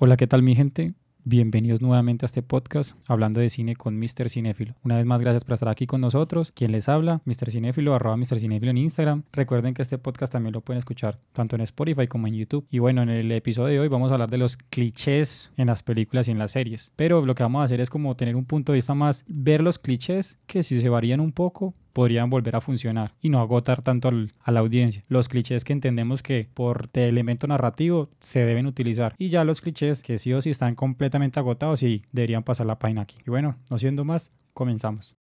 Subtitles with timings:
[0.00, 0.94] Hola, ¿qué tal mi gente?
[1.24, 4.30] Bienvenidos nuevamente a este podcast hablando de cine con Mr.
[4.30, 4.76] Cinéfilo.
[4.84, 6.52] Una vez más, gracias por estar aquí con nosotros.
[6.52, 7.50] Quien les habla, Mr.
[7.50, 8.38] Cinéfilo, arroba Mr.
[8.38, 9.24] Cinéfilo en Instagram.
[9.32, 12.64] Recuerden que este podcast también lo pueden escuchar tanto en Spotify como en YouTube.
[12.70, 15.82] Y bueno, en el episodio de hoy vamos a hablar de los clichés en las
[15.82, 16.92] películas y en las series.
[16.94, 19.62] Pero lo que vamos a hacer es como tener un punto de vista más, ver
[19.62, 23.82] los clichés que si se varían un poco, podrían volver a funcionar y no agotar
[23.82, 24.10] tanto
[24.42, 25.04] a la audiencia.
[25.08, 30.02] Los clichés que entendemos que por elemento narrativo se deben utilizar y ya los clichés
[30.02, 33.16] que sí o sí están completamente agotados y deberían pasar la página aquí.
[33.26, 35.17] Y bueno, no siendo más, comenzamos.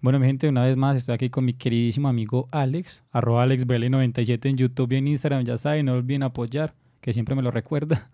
[0.00, 4.48] Bueno, mi gente, una vez más estoy aquí con mi queridísimo amigo Alex, arroba AlexBL97
[4.48, 8.08] en YouTube y en Instagram, ya saben, no olviden apoyar, que siempre me lo recuerda.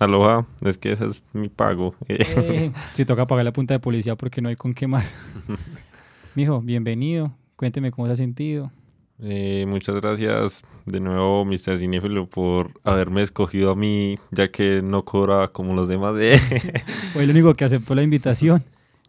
[0.00, 1.94] aloha, es que ese es mi pago.
[2.08, 5.14] Eh, si toca pagar la punta de policía porque no hay con qué más.
[6.34, 8.72] Mijo, bienvenido, cuénteme cómo se ha sentido.
[9.20, 11.78] Eh, muchas gracias de nuevo, Mr.
[11.78, 16.16] Cinéfilo, por haberme escogido a mí, ya que no cobra como los demás.
[17.12, 18.64] Fue el único que aceptó la invitación.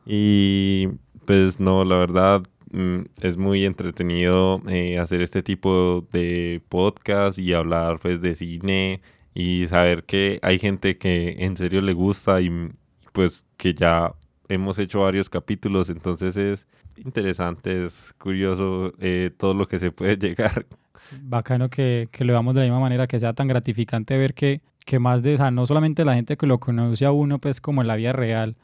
[0.05, 0.89] Y
[1.29, 2.41] pues no, la verdad
[2.71, 9.01] mm, es muy entretenido eh, hacer este tipo de podcast y hablar pues de cine
[9.35, 12.71] y saber que hay gente que en serio le gusta y
[13.13, 14.15] pues que ya
[14.47, 16.65] hemos hecho varios capítulos, entonces es
[16.97, 20.65] interesante, es curioso eh, todo lo que se puede llegar.
[21.21, 24.61] Bacano que, que lo veamos de la misma manera, que sea tan gratificante ver que,
[24.83, 27.61] que más de, o sea, no solamente la gente que lo conoce a uno, pues
[27.61, 28.55] como en la vida real,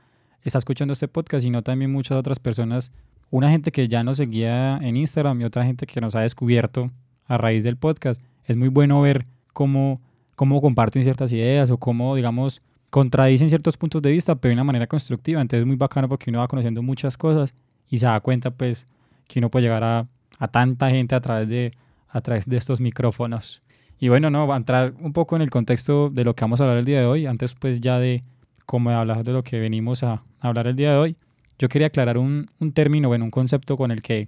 [0.50, 2.92] está escuchando este podcast, sino también muchas otras personas.
[3.32, 6.92] Una gente que ya nos seguía en Instagram y otra gente que nos ha descubierto
[7.28, 8.22] a raíz del podcast.
[8.46, 10.02] Es muy bueno ver cómo,
[10.36, 12.62] cómo comparten ciertas ideas o cómo, digamos,
[12.92, 15.42] contradicen ciertos puntos de vista, pero de una manera constructiva.
[15.42, 17.54] Entonces es muy bacano porque uno va conociendo muchas cosas
[17.90, 18.88] y se da cuenta, pues,
[19.28, 20.08] que uno puede llegar a,
[20.38, 21.74] a tanta gente a través, de,
[22.10, 23.62] a través de estos micrófonos.
[24.00, 26.60] Y bueno, no, va a entrar un poco en el contexto de lo que vamos
[26.60, 28.24] a hablar el día de hoy, antes pues ya de
[28.66, 31.18] como de hablar de lo que venimos a, hablar el día de hoy,
[31.58, 34.28] yo quería aclarar un, un término, bueno, un concepto con el que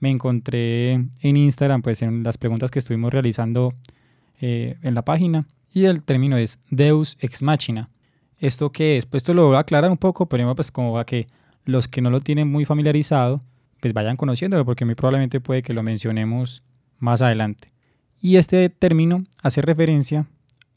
[0.00, 3.72] me encontré en Instagram, pues en las preguntas que estuvimos realizando
[4.40, 5.44] eh, en la página.
[5.72, 7.90] Y el término es Deus ex machina.
[8.38, 9.06] ¿Esto qué es?
[9.06, 11.26] Pues esto lo voy a aclarar un poco, pero pues como a que
[11.64, 13.40] los que no lo tienen muy familiarizado,
[13.80, 16.62] pues vayan conociéndolo, porque muy probablemente puede que lo mencionemos
[16.98, 17.72] más adelante.
[18.20, 20.26] Y este término hace referencia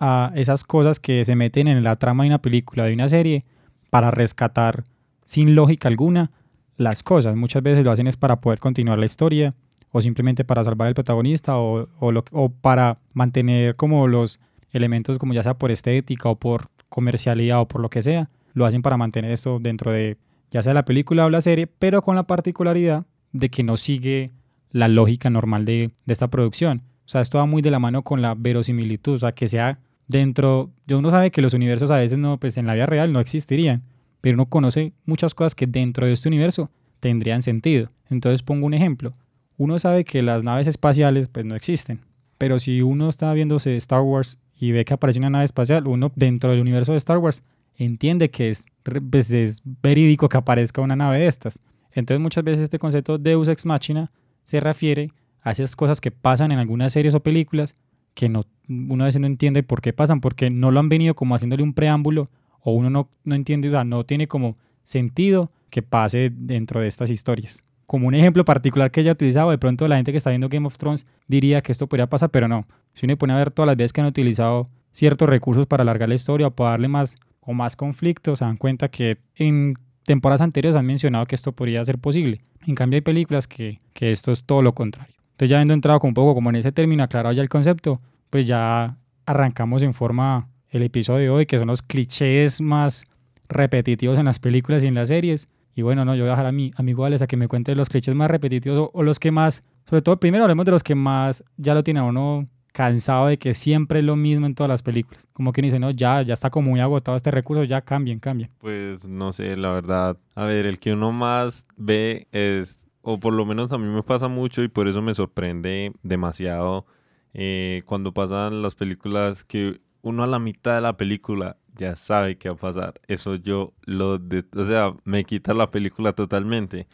[0.01, 3.45] a esas cosas que se meten en la trama de una película, de una serie,
[3.91, 4.83] para rescatar
[5.23, 6.31] sin lógica alguna
[6.75, 7.35] las cosas.
[7.35, 9.53] Muchas veces lo hacen es para poder continuar la historia
[9.91, 14.39] o simplemente para salvar al protagonista o, o, para mantener como los
[14.71, 18.27] elementos como ya sea por estética o por comercialidad o por lo que sea.
[18.53, 20.17] Lo hacen para mantener eso dentro de
[20.49, 24.31] ya sea la película o la serie, pero con la particularidad de que no sigue
[24.71, 26.81] la lógica normal de, de esta producción.
[27.05, 29.77] O sea, esto va muy de la mano con la verosimilitud, o sea, que sea
[30.11, 33.11] dentro, de uno sabe que los universos a veces no, pues en la vida real
[33.11, 33.81] no existirían,
[34.21, 37.89] pero uno conoce muchas cosas que dentro de este universo tendrían sentido.
[38.09, 39.13] Entonces pongo un ejemplo.
[39.57, 42.01] Uno sabe que las naves espaciales pues no existen,
[42.37, 46.11] pero si uno está viéndose Star Wars y ve que aparece una nave espacial, uno
[46.15, 47.43] dentro del universo de Star Wars
[47.77, 48.65] entiende que es,
[49.09, 51.57] pues, es verídico que aparezca una nave de estas.
[51.93, 54.11] Entonces muchas veces este concepto Deus Ex Machina
[54.43, 55.11] se refiere
[55.41, 57.77] a esas cosas que pasan en algunas series o películas
[58.13, 61.15] que no, uno a veces no entiende por qué pasan, porque no lo han venido
[61.15, 62.29] como haciéndole un preámbulo
[62.61, 66.87] o uno no, no entiende, o sea, no tiene como sentido que pase dentro de
[66.87, 67.63] estas historias.
[67.87, 70.67] Como un ejemplo particular que ella utilizado, de pronto la gente que está viendo Game
[70.67, 72.63] of Thrones diría que esto podría pasar, pero no.
[72.93, 76.07] Si uno pone a ver todas las veces que han utilizado ciertos recursos para alargar
[76.07, 79.75] la historia o para darle más o más conflictos, se dan cuenta que en
[80.05, 82.41] temporadas anteriores han mencionado que esto podría ser posible.
[82.65, 85.20] En cambio hay películas que, que esto es todo lo contrario.
[85.41, 87.99] Entonces ya habiendo entrado con un poco como en ese término, aclarado ya el concepto,
[88.29, 88.95] pues ya
[89.25, 93.07] arrancamos en forma el episodio de hoy, que son los clichés más
[93.49, 95.47] repetitivos en las películas y en las series.
[95.73, 97.73] Y bueno, no, yo voy a dejar a mi amigo Alex a que me cuente
[97.73, 100.93] los clichés más repetitivos o, los que más, sobre todo primero hablemos de los que
[100.93, 104.83] más ya lo tiene uno cansado de que siempre es lo mismo en todas las
[104.83, 105.27] películas.
[105.33, 108.51] Como que dice, no, ya, ya está como muy agotado este recurso, ya cambien, cambien.
[108.59, 110.17] Pues no sé, la verdad.
[110.35, 114.03] A ver, el que uno más ve es o por lo menos a mí me
[114.03, 116.85] pasa mucho y por eso me sorprende demasiado
[117.33, 122.37] eh, cuando pasan las películas que uno a la mitad de la película ya sabe
[122.37, 123.01] qué va a pasar.
[123.07, 126.87] Eso yo lo, de, o sea, me quita la película totalmente.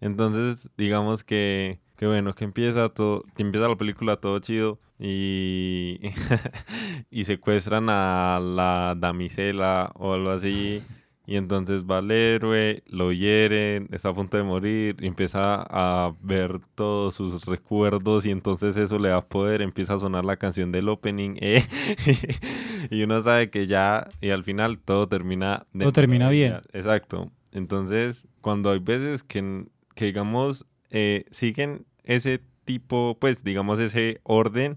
[0.00, 6.00] Entonces, digamos que, que bueno, que empieza todo, que empieza la película todo chido y,
[7.10, 10.82] y secuestran a la damisela o algo así
[11.26, 16.60] Y entonces va el héroe, lo hieren, está a punto de morir, empieza a ver
[16.74, 20.88] todos sus recuerdos y entonces eso le da poder, empieza a sonar la canción del
[20.88, 21.64] opening eh,
[22.90, 26.54] y uno sabe que ya y al final todo termina de todo termina bien.
[26.72, 27.30] Exacto.
[27.52, 34.76] Entonces, cuando hay veces que, que digamos, eh, siguen ese tipo, pues digamos ese orden,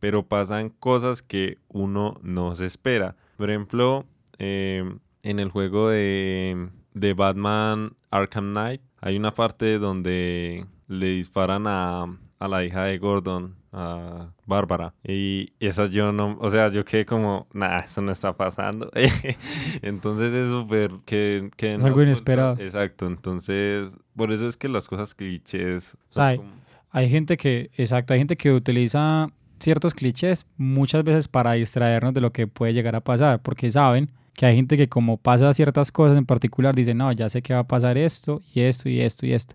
[0.00, 3.16] pero pasan cosas que uno no se espera.
[3.36, 4.06] Por ejemplo,
[4.38, 4.84] eh,
[5.26, 12.06] en el juego de, de Batman Arkham Knight hay una parte donde le disparan a,
[12.38, 14.94] a la hija de Gordon, a Bárbara.
[15.04, 18.90] Y esa yo no, o sea, yo quedé como, nah, eso no está pasando.
[19.82, 21.74] entonces es súper que, que...
[21.74, 22.56] Es algo inesperado.
[22.58, 25.96] Exacto, entonces, por eso es que las cosas clichés...
[26.14, 26.40] hay,
[26.90, 32.20] hay gente que, exacto, hay gente que utiliza ciertos clichés muchas veces para distraernos de
[32.20, 35.90] lo que puede llegar a pasar, porque saben que hay gente que como pasa ciertas
[35.90, 39.00] cosas en particular, dice, no, ya sé que va a pasar esto y esto y
[39.00, 39.54] esto y esto.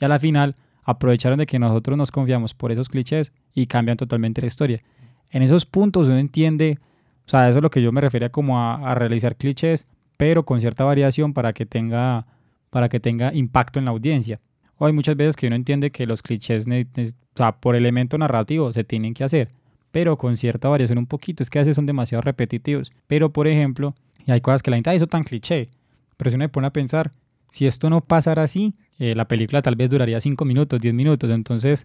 [0.00, 3.98] Y a la final aprovecharon de que nosotros nos confiamos por esos clichés y cambian
[3.98, 4.82] totalmente la historia.
[5.30, 6.78] En esos puntos uno entiende,
[7.26, 9.86] o sea, eso es lo que yo me refería como a, realizar clichés,
[10.16, 12.26] pero con cierta variación para que tenga,
[12.70, 14.40] para que tenga impacto en la audiencia.
[14.78, 18.72] O hay muchas veces que uno entiende que los clichés, o sea, por elemento narrativo
[18.72, 19.50] se tienen que hacer,
[19.92, 21.42] pero con cierta variación un poquito.
[21.42, 22.92] Es que a veces son demasiado repetitivos.
[23.06, 23.94] Pero, por ejemplo,
[24.26, 25.68] y hay cosas que la gente, ah, eso tan cliché.
[26.16, 27.12] Pero si uno me pone a pensar,
[27.48, 31.30] si esto no pasara así, eh, la película tal vez duraría 5 minutos, 10 minutos.
[31.30, 31.84] Entonces,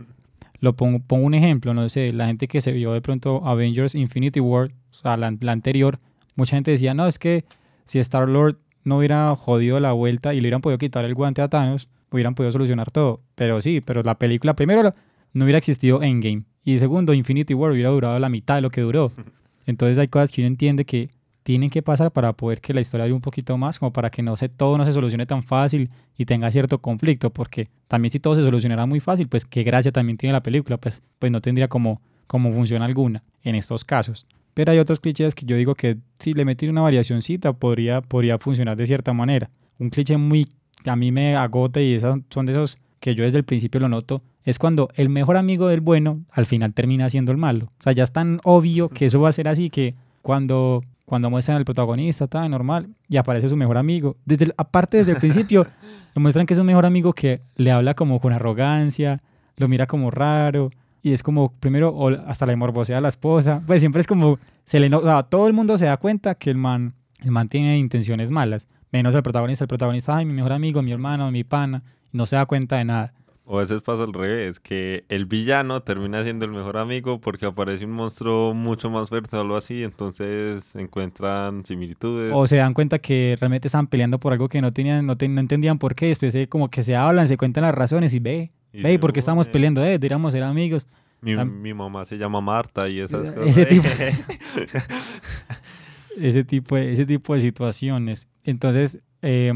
[0.59, 4.39] lo pongo, un ejemplo, no sé, la gente que se vio de pronto Avengers Infinity
[4.39, 6.00] War, o sea, la, anterior,
[6.36, 7.45] mucha gente decía, no, es que
[7.86, 11.42] si Star Lord no hubiera jodido la vuelta y le hubieran podido quitar el guante
[11.42, 13.21] a Thanos, hubieran podido solucionar todo.
[13.36, 14.94] Pero sí, pero la película, primero,
[15.34, 16.44] no hubiera existido Endgame.
[16.64, 19.12] Y segundo, Infinity War hubiera durado la mitad de lo que duró.
[19.66, 21.10] Entonces hay cosas que uno entiende que
[21.48, 24.22] tienen que pasar para poder que la historia dure un poquito más, como para que
[24.22, 28.20] no se, todo no se solucione tan fácil y tenga cierto conflicto, porque también si
[28.20, 31.40] todo se solucionara muy fácil, pues qué gracia también tiene la película, pues, pues no
[31.40, 34.26] tendría como, como función alguna en estos casos.
[34.54, 38.38] Pero hay otros clichés que yo digo que si le meten una variacióncita podría, podría
[38.40, 39.50] funcionar de cierta manera.
[39.80, 40.48] Un cliché muy,
[40.86, 43.88] a mí me agota y esos son de esos que yo desde el principio lo
[43.88, 47.66] noto, es cuando el mejor amigo del bueno al final termina siendo el malo.
[47.80, 51.30] O sea, ya es tan obvio que eso va a ser así que cuando cuando
[51.30, 54.18] muestran al protagonista, está normal, y aparece su mejor amigo.
[54.26, 55.66] Desde aparte, desde el principio,
[56.16, 59.22] lo muestran que es un mejor amigo que le habla como con arrogancia,
[59.56, 60.70] lo mira como raro,
[61.02, 63.62] y es como, primero, hasta le morbosea a la esposa.
[63.66, 64.90] Pues siempre es como, se le
[65.30, 69.16] todo el mundo se da cuenta que el man, el man tiene intenciones malas, menos
[69.16, 69.64] el protagonista.
[69.64, 72.84] El protagonista, ay, mi mejor amigo, mi hermano, mi pana, no se da cuenta de
[72.84, 73.14] nada.
[73.50, 77.46] O a veces pasa al revés, que el villano termina siendo el mejor amigo porque
[77.46, 82.34] aparece un monstruo mucho más fuerte o algo así, entonces encuentran similitudes.
[82.36, 85.40] O se dan cuenta que realmente estaban peleando por algo que no tenían, no, no
[85.40, 89.00] entendían por qué, después como que se hablan, se cuentan las razones y ve, ve,
[89.00, 89.82] ¿por qué estamos peleando?
[89.82, 90.86] Eh, deberíamos ser amigos.
[91.22, 93.48] Mi, mi, mamá se llama Marta y esas cosas.
[93.48, 93.88] Ese tipo,
[96.18, 98.28] ese tipo, de, ese tipo de situaciones.
[98.44, 99.54] Entonces, eh,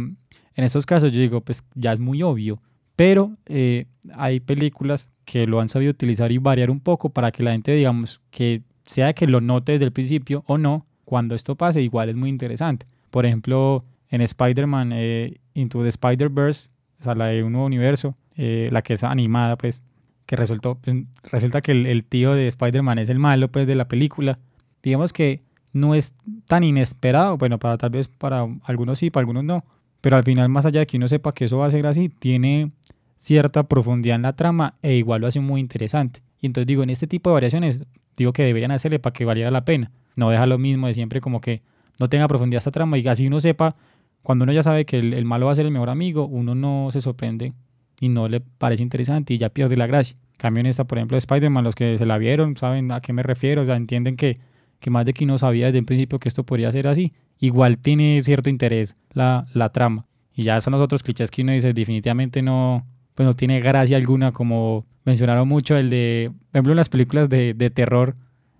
[0.56, 2.62] en estos casos yo digo, pues ya es muy obvio
[2.96, 7.44] pero eh, hay películas que lo han sabido utilizar y variar un poco para que
[7.44, 11.56] la gente, digamos, que sea que lo note desde el principio o no, cuando esto
[11.56, 12.86] pase, igual es muy interesante.
[13.10, 16.70] Por ejemplo, en Spider-Man eh, Into the Spider-Verse,
[17.00, 19.84] o sea, la de un nuevo universo, eh, la que es animada, pues,
[20.26, 23.88] que resultó, pues, resulta que el, tío de Spider-Man es el malo, pues, de la
[23.88, 24.40] película.
[24.84, 25.42] Digamos que
[25.74, 26.14] no es
[26.46, 29.64] tan inesperado, bueno, para tal vez para algunos sí, para algunos no,
[30.02, 32.10] pero al final, más allá de que uno sepa que eso va a ser así,
[32.10, 32.72] tiene
[33.18, 36.22] cierta profundidad en la trama e igual lo hace muy interesante.
[36.40, 37.84] Y entonces digo, en este tipo de variaciones,
[38.18, 39.92] digo que deberían hacerle para que valiera la pena.
[40.16, 41.62] No deja lo mismo de siempre como que
[42.00, 43.76] no tenga profundidad esta trama y así uno sepa,
[44.24, 46.90] cuando uno ya sabe que el, malo va a ser el mejor amigo, uno no
[46.92, 47.54] se sorprende
[48.00, 50.18] y no le parece interesante y ya pierde la gracia.
[50.38, 53.14] Cambio en esta, por ejemplo, de Spider-Man, los que se la vieron saben a qué
[53.14, 54.40] me refiero, o sea, entienden que,
[54.82, 57.78] que más de que uno sabía desde el principio que esto podría ser así, igual
[57.78, 60.06] tiene cierto interés la, la trama.
[60.36, 63.96] Y ya son los otros clichés que uno dice, definitivamente no, pues no tiene gracia
[63.96, 68.16] alguna, como mencionaron mucho el de, por ejemplo, en las películas de, de terror,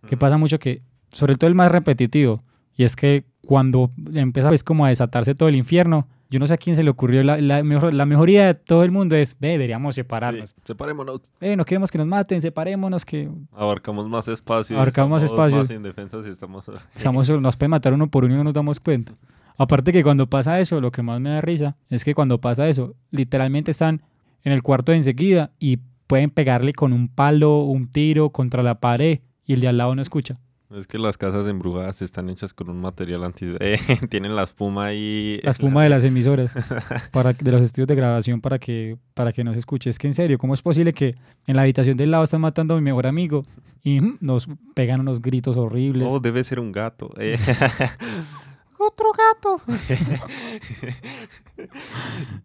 [0.08, 2.44] que pasa mucho que, sobre todo el más repetitivo,
[2.78, 6.54] y es que cuando empieza pues como a desatarse todo el infierno, yo no sé
[6.54, 9.36] a quién se le ocurrió la, la, mejor, la mejoría de todo el mundo es,
[9.38, 10.56] ve, deberíamos separarnos.
[10.64, 11.20] separémonos.
[11.42, 13.30] Ve, no queremos que nos maten, separémonos, que...
[13.52, 14.78] Abarcamos más espacio.
[14.78, 15.58] Abarcamos más espacio.
[15.58, 16.72] Más indefensos y estamos...
[16.96, 17.30] estamos...
[17.30, 19.12] Nos pueden matar uno por uno y no nos damos cuenta.
[19.58, 22.70] Aparte que cuando pasa eso, lo que más me da risa es que cuando pasa
[22.70, 24.02] eso, literalmente están
[24.44, 28.80] en el cuarto de enseguida y pueden pegarle con un palo, un tiro contra la
[28.80, 30.40] pared y el de al lado no escucha.
[30.74, 33.54] Es que las casas embrujadas están hechas con un material anti...
[33.60, 33.78] eh,
[34.10, 35.40] tienen la espuma ahí...
[35.44, 36.54] La espuma de las emisoras
[37.12, 39.90] para, de los estudios de grabación para que, para que no se escuche.
[39.90, 41.16] Es que en serio, ¿cómo es posible que
[41.48, 43.46] en la habitación del lado están matando a mi mejor amigo
[43.84, 46.08] y mm, nos pegan unos gritos horribles?
[46.10, 47.12] Oh, debe ser un gato.
[47.18, 47.38] eh.
[48.78, 49.62] ¡Otro gato!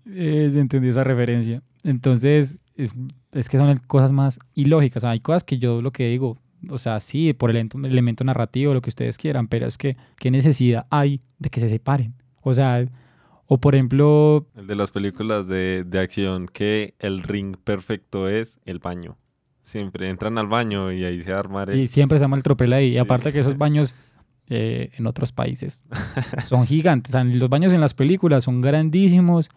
[0.04, 1.62] Eh, se entendió esa referencia.
[1.82, 2.92] Entonces, es,
[3.32, 4.98] es que son cosas más ilógicas.
[4.98, 6.36] O sea, hay cosas que yo lo que digo,
[6.68, 10.30] o sea, sí, por el elemento, narrativo, lo que ustedes quieran, pero es que, ¿qué
[10.30, 12.14] necesidad hay de que se separen?
[12.42, 12.86] O sea,
[13.46, 18.58] o por ejemplo, El de las películas de, de acción, que el ring perfecto es
[18.64, 19.16] el baño.
[19.64, 21.80] Siempre entran al baño y ahí se arma el...
[21.80, 22.94] y siempre se llama el tropel ahí.
[22.94, 23.94] Y aparte que esos baños
[24.48, 25.82] eh, en otros países
[26.46, 27.14] son gigantes.
[27.14, 29.48] O sea, los baños en las películas son grandísimos.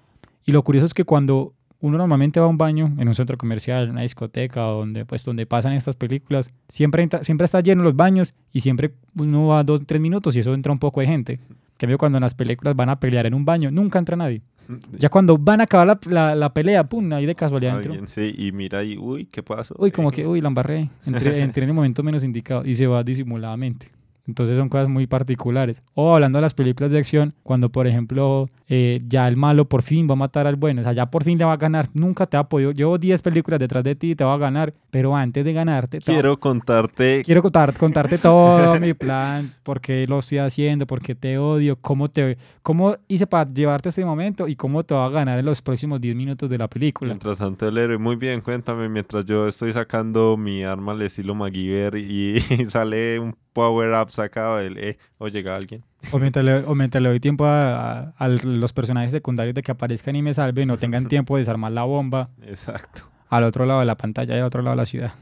[0.46, 3.38] Y lo curioso es que cuando uno normalmente va a un baño en un centro
[3.38, 7.62] comercial, en una discoteca, o donde, pues, donde pasan estas películas, siempre, entra- siempre está
[7.62, 11.00] lleno los baños y siempre uno va dos, tres minutos y eso entra un poco
[11.01, 11.33] de gente.
[11.33, 14.41] En cambio, cuando en las películas van a pelear en un baño, nunca entra nadie.
[15.00, 18.07] Ya cuando van a acabar la, la- la pelea, pum, ahí de casualidad entró.
[18.07, 19.74] Sí, y mira ahí, uy, ¿qué pasó?
[19.79, 20.89] Uy, como que, uy, la embarré.
[21.05, 23.89] Entré, entré en el momento menos indicado y se va disimuladamente.
[24.29, 25.81] Entonces son cosas muy particulares.
[25.95, 29.81] O hablando de las películas de acción, cuando por ejemplo eh, ya el malo por
[29.81, 31.89] fin va a matar al bueno, o sea, ya por fin le va a ganar,
[31.93, 34.74] nunca te ha podido, llevo 10 películas detrás de ti y te va a ganar,
[34.91, 37.24] pero antes de ganarte, va- Quiero contarte...
[37.25, 41.77] quiero contar, contarte todo mi plan, por qué lo estoy haciendo, por qué te odio,
[41.77, 45.39] cómo, te, cómo hice para llevarte a este momento y cómo te va a ganar
[45.39, 47.09] en los próximos 10 minutos de la película.
[47.09, 51.33] Mientras tanto el héroe, muy bien, cuéntame, mientras yo estoy sacando mi arma al estilo
[51.33, 54.78] MacGyver y, sale un power-up sacado del...
[54.78, 55.84] Eh, o llega alguien.
[56.12, 59.62] O mientras, le, o mientras le doy tiempo a, a- a los personajes secundarios de
[59.63, 63.01] que aparezcan y me salven, no tengan tiempo de desarmar la bomba Exacto.
[63.30, 65.13] al otro lado de la pantalla y al otro lado de la ciudad.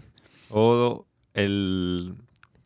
[0.50, 2.16] O el...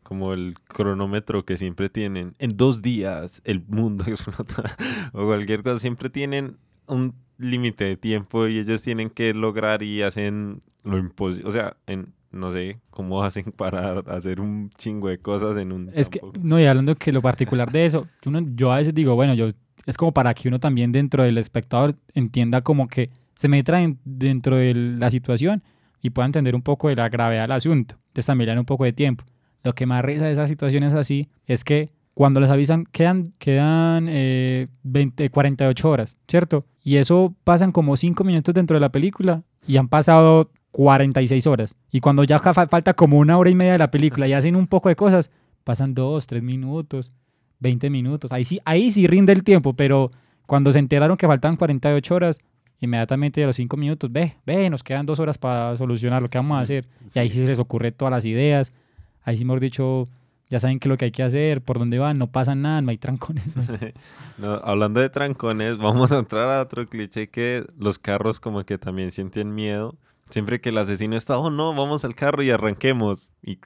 [0.02, 2.34] Como el cronómetro que siempre tienen.
[2.38, 4.76] En dos días el mundo explota.
[5.14, 5.78] o cualquier cosa.
[5.78, 11.48] Siempre tienen un límite de tiempo y ellos tienen que lograr y hacen lo imposible.
[11.48, 15.90] O sea, en, no sé cómo hacen para hacer un chingo de cosas en un
[15.94, 16.38] Es que, tiempo.
[16.42, 19.48] no, y hablando que lo particular de eso, uno, yo a veces digo, bueno, yo
[19.86, 23.98] es como para que uno también dentro del espectador entienda como que se meta en-
[24.04, 25.62] dentro de la situación
[26.00, 27.96] y pueda entender un poco de la gravedad del asunto.
[28.08, 29.24] Entonces también le dan un poco de tiempo.
[29.64, 34.06] Lo que más risa de esas situaciones así es que cuando les avisan quedan, quedan
[34.08, 36.66] eh, 20, 48 horas, ¿cierto?
[36.84, 41.76] Y eso pasan como 5 minutos dentro de la película y han pasado 46 horas.
[41.90, 44.56] Y cuando ya fa- falta como una hora y media de la película y hacen
[44.56, 45.30] un poco de cosas,
[45.64, 47.12] pasan 2, 3 minutos,
[47.60, 48.32] 20 minutos.
[48.32, 50.10] Ahí sí, ahí sí rinde el tiempo, pero
[50.46, 52.38] cuando se enteraron que faltaban 48 horas,
[52.80, 56.38] inmediatamente a los 5 minutos, ve, ve, nos quedan 2 horas para solucionar lo que
[56.38, 56.88] vamos a hacer.
[57.14, 58.72] Y ahí sí se les ocurre todas las ideas.
[59.22, 60.08] Ahí sí, mejor dicho,
[60.50, 62.80] ya saben qué es lo que hay que hacer, por dónde van, no pasa nada,
[62.82, 63.44] no hay trancones.
[64.38, 68.78] No, hablando de trancones, vamos a entrar a otro cliché que los carros como que
[68.78, 69.94] también sienten miedo.
[70.30, 73.30] Siempre que el asesino está, oh no, vamos al carro y arranquemos.
[73.42, 73.58] Y,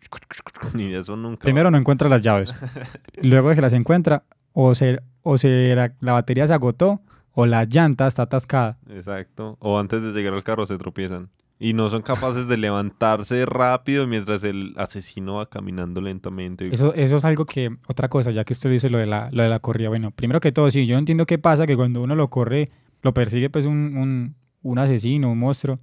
[0.74, 1.40] y eso nunca.
[1.40, 1.44] va.
[1.44, 2.52] Primero no encuentra las llaves.
[3.22, 7.00] Luego de que las encuentra, o, se, o se, la, la batería se agotó,
[7.32, 8.78] o la llanta está atascada.
[8.90, 9.56] Exacto.
[9.60, 11.28] O antes de llegar al carro se tropiezan.
[11.58, 16.68] Y no son capaces de levantarse rápido mientras el asesino va caminando lentamente.
[16.72, 19.42] Eso, eso es algo que, otra cosa, ya que usted dice lo de la, lo
[19.42, 19.88] de la corrida.
[19.88, 22.70] Bueno, primero que todo, sí, yo entiendo qué pasa, que cuando uno lo corre,
[23.02, 25.78] lo persigue pues un, un, un asesino, un monstruo,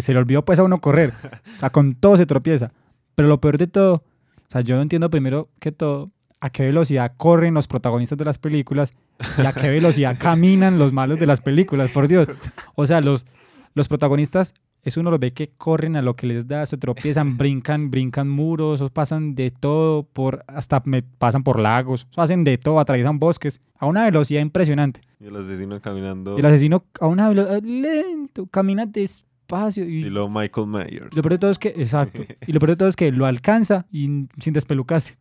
[0.00, 1.12] se le olvidó pues a uno correr.
[1.56, 2.72] O sea, con todo se tropieza.
[3.14, 4.02] Pero lo peor de todo, o
[4.50, 8.38] sea, yo no entiendo primero que todo a qué velocidad corren los protagonistas de las
[8.38, 8.94] películas
[9.42, 12.28] y a qué velocidad caminan los malos de las películas, por Dios.
[12.76, 13.26] O sea, los,
[13.74, 14.54] los protagonistas,
[14.84, 18.28] eso uno los ve que corren a lo que les da, se tropiezan, brincan, brincan
[18.28, 23.18] muros, o pasan de todo, por hasta me- pasan por lagos, hacen de todo, atraviesan
[23.18, 25.00] bosques a una velocidad impresionante.
[25.18, 26.36] Y el asesino caminando.
[26.36, 29.26] Y el asesino a una velocidad lento, camina despacio
[29.78, 31.16] y Estilo Michael Myers.
[31.16, 32.22] lo peor de todo es que, exacto.
[32.46, 35.16] Y lo peor de todo es que lo alcanza y sin despelucarse.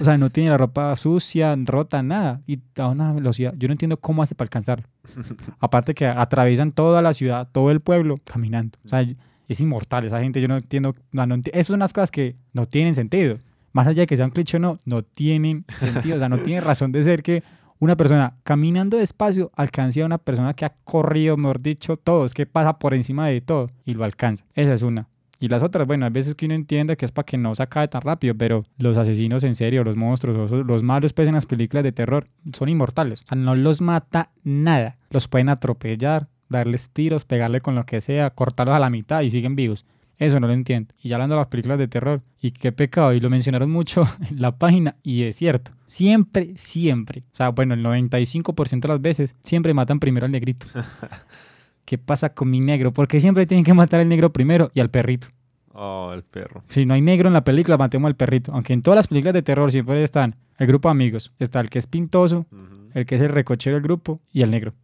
[0.00, 2.40] O sea, no tiene la ropa sucia, rota, nada.
[2.46, 3.54] Y a una velocidad.
[3.58, 4.86] Yo no entiendo cómo hace para alcanzarlo.
[5.60, 8.78] Aparte que atraviesan toda la ciudad, todo el pueblo, caminando.
[8.84, 9.06] O sea,
[9.48, 10.40] es inmortal esa gente.
[10.40, 10.94] Yo no entiendo.
[11.12, 13.38] No, no enti- Esas son unas cosas que no tienen sentido.
[13.72, 16.16] Más allá de que sea un cliché o no, no tienen sentido.
[16.16, 17.42] O sea, no tiene razón de ser que
[17.80, 22.26] una persona caminando despacio alcance a una persona que ha corrido, mejor dicho, todo.
[22.28, 24.44] Que pasa por encima de todo y lo alcanza.
[24.54, 25.08] Esa es una.
[25.40, 27.62] Y las otras, bueno, a veces que uno entiende que es para que no se
[27.62, 31.46] acabe tan rápido, pero los asesinos en serio, los monstruos, los malos pues en las
[31.46, 33.22] películas de terror, son inmortales.
[33.22, 34.96] O sea, no los mata nada.
[35.10, 39.30] Los pueden atropellar, darles tiros, pegarle con lo que sea, cortarlos a la mitad y
[39.30, 39.86] siguen vivos.
[40.18, 40.92] Eso no lo entiendo.
[41.00, 44.02] Y ya hablando de las películas de terror, y qué pecado, y lo mencionaron mucho
[44.30, 45.72] en la página, y es cierto.
[45.86, 50.66] Siempre, siempre, o sea, bueno, el 95% de las veces, siempre matan primero al negrito.
[51.84, 52.92] ¿Qué pasa con mi negro?
[52.92, 55.28] Porque siempre tienen que matar al negro primero y al perrito.
[55.72, 56.62] Oh, el perro.
[56.68, 58.52] Si no hay negro en la película, matemos al perrito.
[58.52, 61.32] Aunque en todas las películas de terror siempre están el grupo de amigos.
[61.38, 62.46] Está el que es pintoso,
[62.94, 64.74] el que es el recochero del grupo y el negro.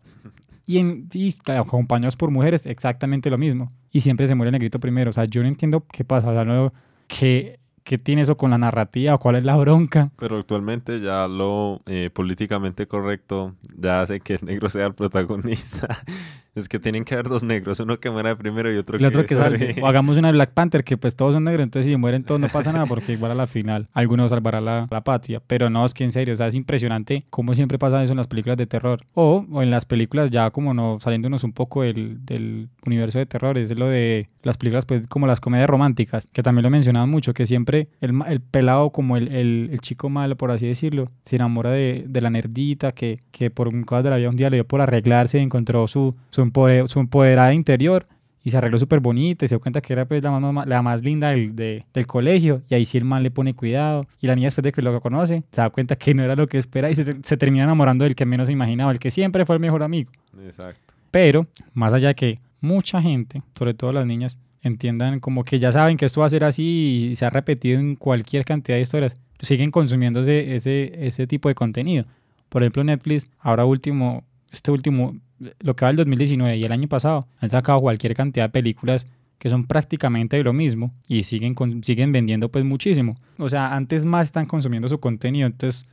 [0.67, 3.73] Y, en, y acompañados por mujeres, exactamente lo mismo.
[3.91, 5.11] Y siempre se muere el negrito primero.
[5.11, 6.29] O sea, yo no entiendo qué pasa.
[6.31, 6.73] O sea, no,
[7.07, 7.59] qué,
[8.03, 10.11] tiene eso con la narrativa, cuál es la bronca.
[10.19, 16.03] Pero actualmente ya lo eh, políticamente correcto ya hace que el negro sea el protagonista.
[16.55, 19.23] es que tienen que haber dos negros, uno que muera primero y otro El otro
[19.23, 19.77] que, que salve.
[19.83, 22.49] O hagamos una Black Panther, que pues todos son negros, entonces si mueren todos no
[22.49, 25.43] pasa nada, porque igual a la final algunos salvará la, la patria.
[25.47, 28.19] Pero no, es que en serio, o sea, es impresionante cómo siempre pasa eso en
[28.19, 29.01] las películas de terror.
[29.15, 33.27] O, o en las películas ya como no, saliéndonos un poco del, del universo de
[33.27, 37.09] terror, es lo de las películas pues como las comedias románticas, que también lo mencionaban
[37.09, 41.11] mucho, que siempre el, el pelado como el, el, el chico malo, por así decirlo,
[41.25, 44.51] se enamora de, de la nerdita que, que por cosas de la vida un día
[44.51, 46.44] le dio por arreglarse, encontró su, su,
[46.89, 48.07] su empoderada interior
[48.43, 50.83] y se arregló súper bonita y se dio cuenta que era pues la más, la
[50.83, 54.27] más linda del, de- del colegio y ahí sí el man le pone cuidado y
[54.27, 56.59] la niña después de que lo conoce se da cuenta que no era lo que
[56.59, 59.61] espera y se, se termina enamorando del que menos imaginaba, el que siempre fue el
[59.61, 60.11] mejor amigo.
[60.45, 60.81] Exacto.
[61.11, 65.71] Pero, más allá de que mucha gente, sobre todo las niñas, entiendan como que ya
[65.73, 68.83] saben que esto va a ser así y se ha repetido en cualquier cantidad de
[68.83, 72.05] historias, siguen consumiendo ese, ese, ese tipo de contenido.
[72.49, 74.25] Por ejemplo, Netflix, ahora último,
[74.55, 75.17] este último,
[75.61, 79.07] lo que va del 2019 y el año pasado, han sacado cualquier cantidad de películas
[79.39, 83.17] que son prácticamente lo mismo y siguen, con- siguen vendiendo pues muchísimo.
[83.39, 85.87] O sea, antes más están consumiendo su contenido, entonces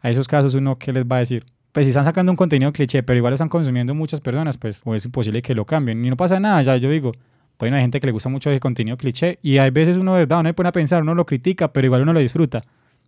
[0.00, 1.44] a esos casos uno, ¿qué les va a decir?
[1.72, 4.82] Pues si están sacando un contenido cliché, pero igual lo están consumiendo muchas personas, pues
[4.84, 6.04] o es imposible que lo cambien.
[6.04, 7.12] Y no pasa nada, ya yo digo,
[7.58, 10.40] bueno, hay gente que le gusta mucho ese contenido cliché y hay veces uno, verdad,
[10.40, 12.58] uno se pone a pensar, uno lo critica, pero igual uno lo disfruta.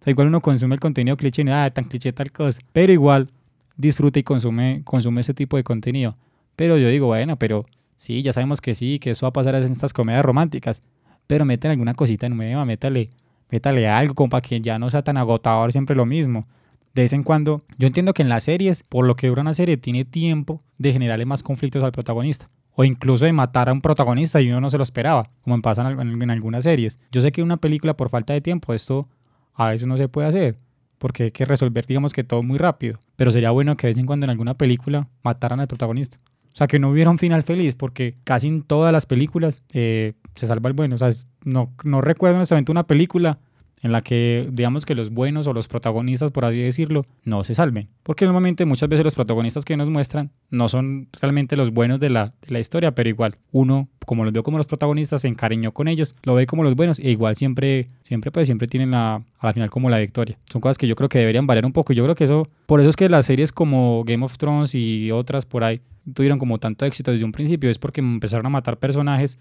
[0.00, 2.60] O sea, igual uno consume el contenido cliché y no, ah, tan cliché tal cosa.
[2.72, 3.28] Pero igual
[3.76, 6.16] disfruta y consume, consume ese tipo de contenido.
[6.56, 9.54] Pero yo digo, bueno, pero sí, ya sabemos que sí, que eso va a pasar
[9.54, 10.82] en estas comedias románticas.
[11.26, 13.08] Pero meten alguna cosita nueva, métale,
[13.50, 16.46] métale algo como para que ya no sea tan agotador siempre lo mismo.
[16.94, 19.54] De vez en cuando, yo entiendo que en las series, por lo que dura una
[19.54, 22.48] serie, tiene tiempo de generarle más conflictos al protagonista.
[22.76, 25.88] O incluso de matar a un protagonista y uno no se lo esperaba, como pasa
[25.90, 26.98] en algunas series.
[27.10, 29.08] Yo sé que en una película, por falta de tiempo, esto
[29.54, 30.58] a veces no se puede hacer,
[31.04, 32.98] porque hay que resolver, digamos que todo muy rápido.
[33.16, 36.16] Pero sería bueno que de vez en cuando en alguna película mataran al protagonista.
[36.50, 40.14] O sea, que no hubiera un final feliz, porque casi en todas las películas eh,
[40.34, 40.94] se salva el bueno.
[40.94, 43.38] O sea, es- no, no recuerdo honestamente una película
[43.84, 47.54] en la que, digamos que los buenos o los protagonistas, por así decirlo, no se
[47.54, 47.88] salven.
[48.02, 52.08] Porque normalmente muchas veces los protagonistas que nos muestran no son realmente los buenos de
[52.08, 55.72] la, de la historia, pero igual uno, como los veo como los protagonistas, se encariñó
[55.72, 59.16] con ellos, lo ve como los buenos e igual siempre, siempre pues siempre tienen la,
[59.38, 60.38] a la final como la victoria.
[60.46, 62.80] Son cosas que yo creo que deberían variar un poco yo creo que eso, por
[62.80, 65.82] eso es que las series como Game of Thrones y otras por ahí
[66.14, 69.38] tuvieron como tanto éxito desde un principio, es porque empezaron a matar personajes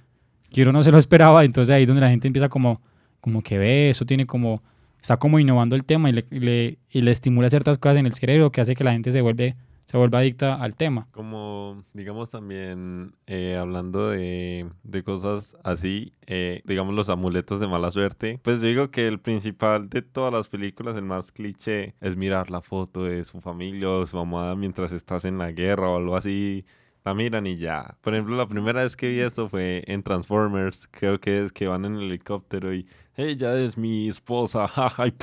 [0.52, 2.82] que uno no se lo esperaba, entonces ahí es donde la gente empieza como,
[3.24, 4.62] como que ve, eso tiene como,
[5.02, 8.14] está como innovando el tema y le, le, y le estimula ciertas cosas en el
[8.14, 9.56] cerebro que hace que la gente se vuelve,
[9.86, 11.08] se vuelva adicta al tema.
[11.12, 17.92] Como, digamos también, eh, hablando de, de cosas así, eh, digamos los amuletos de mala
[17.92, 22.52] suerte, pues digo que el principal de todas las películas, el más cliché, es mirar
[22.52, 26.18] la foto de su familia o su mamá mientras estás en la guerra o algo
[26.18, 26.66] así.
[27.06, 27.98] La miran y ya.
[28.02, 30.88] Por ejemplo, la primera vez que vi esto fue en Transformers.
[30.89, 34.68] Creo que es que van en el helicóptero y ella es mi esposa.
[34.68, 35.13] jaja, y,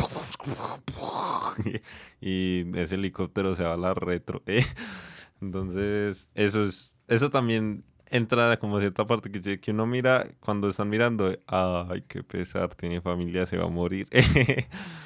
[2.20, 4.42] y ese helicóptero se va a la retro.
[4.46, 4.64] ¿eh?
[5.40, 10.88] Entonces, eso es, eso también entra como cierta parte que, que uno mira cuando están
[10.88, 14.06] mirando, ay, qué pesar, tiene familia, se va a morir.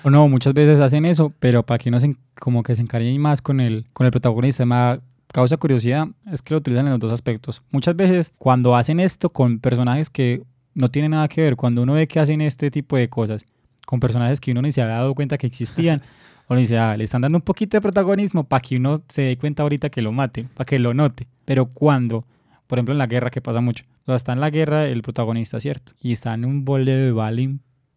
[0.03, 3.19] O no, muchas veces hacen eso, pero para que uno se, como que se encariñe
[3.19, 5.01] más con el, con el protagonista, me
[5.35, 7.61] causa curiosidad, es que lo utilizan en los dos aspectos.
[7.73, 10.45] Muchas veces cuando hacen esto con personajes que
[10.75, 13.45] no tienen nada que ver, cuando uno ve que hacen este tipo de cosas
[13.85, 16.03] con personajes que uno ni se había dado cuenta que existían,
[16.47, 19.37] o dice, ah, le están dando un poquito de protagonismo para que uno se dé
[19.37, 21.27] cuenta ahorita que lo mate, para que lo note.
[21.45, 22.25] Pero cuando,
[22.69, 25.03] por ejemplo en la guerra, que pasa mucho, o sea, está en la guerra el
[25.03, 25.95] protagonista, ¿cierto?
[26.01, 27.41] Y está en un boleo de bala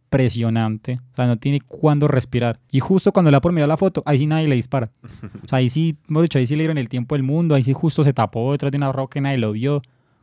[0.07, 2.59] impresionante, o sea, no tiene cuándo respirar.
[2.71, 4.89] Y justo cuando le da por mirar la foto, ahí sí nadie le dispara.
[5.43, 7.63] O sea, ahí sí, hemos dicho, ahí sí le dieron el tiempo del mundo, ahí
[7.63, 9.77] sí justo se tapó detrás de una roca y nadie lo vio.
[9.77, 9.81] O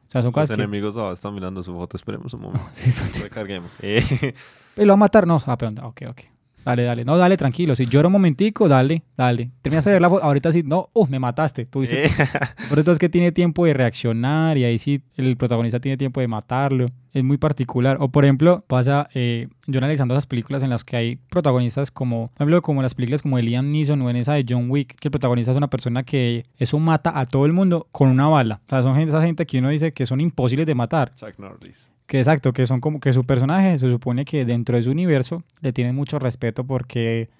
[0.08, 0.62] sea, son Los cosas que...
[0.62, 2.66] enemigos ah, están mirando su foto, esperemos un momento.
[2.74, 2.90] Sí.
[3.22, 3.72] Recarguemos.
[3.82, 4.34] Eh,
[4.76, 5.26] ¿Y lo va a matar?
[5.26, 6.20] No, ah, perdón, ok, ok.
[6.64, 7.04] Dale, dale.
[7.04, 7.74] No, dale, tranquilo.
[7.74, 9.50] Si lloro un momentico, dale, dale.
[9.62, 11.66] Terminaste de ver la foto, ahorita sí, no, uh, me mataste.
[11.66, 12.10] Tú dices,
[12.68, 16.20] por eso es que tiene tiempo de reaccionar y ahí sí el protagonista tiene tiempo
[16.20, 16.86] de matarlo.
[17.12, 17.98] Es muy particular.
[18.00, 22.28] O por ejemplo, pasa, eh, yo analizando esas películas en las que hay protagonistas como,
[22.28, 24.96] por ejemplo, como las películas como de Liam Neeson o en esa de John Wick,
[24.96, 28.26] que el protagonista es una persona que eso mata a todo el mundo con una
[28.26, 28.60] bala.
[28.66, 31.14] O sea, son gente, esa gente que uno dice que son imposibles de matar.
[31.14, 31.93] Chuck Norris.
[32.06, 35.42] Que exacto, que son como que su personaje se supone que dentro de su universo
[35.62, 37.30] le tienen mucho respeto porque,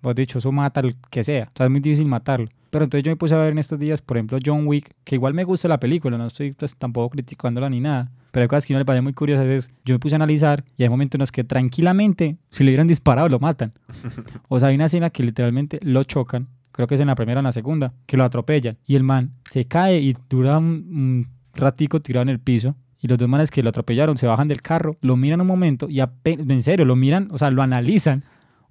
[0.00, 1.50] vos dicho, eso mata al que sea.
[1.54, 2.48] O sea, es muy difícil matarlo.
[2.72, 5.16] Pero entonces yo me puse a ver en estos días, por ejemplo, John Wick, que
[5.16, 8.10] igual me gusta la película, no estoy pues, tampoco criticándola ni nada.
[8.30, 9.44] Pero hay cosas que no le parece muy curiosas.
[9.46, 12.70] Es, yo me puse a analizar y hay momentos en los que tranquilamente, si le
[12.70, 13.72] hubieran disparado, lo matan.
[14.48, 17.40] O sea, hay una escena que literalmente lo chocan, creo que es en la primera
[17.40, 18.78] o en la segunda, que lo atropellan.
[18.86, 23.08] Y el man se cae y dura un, un ratico tirado en el piso y
[23.08, 26.00] los dos manes que lo atropellaron se bajan del carro, lo miran un momento y
[26.00, 28.22] apenas, en serio, lo miran, o sea, lo analizan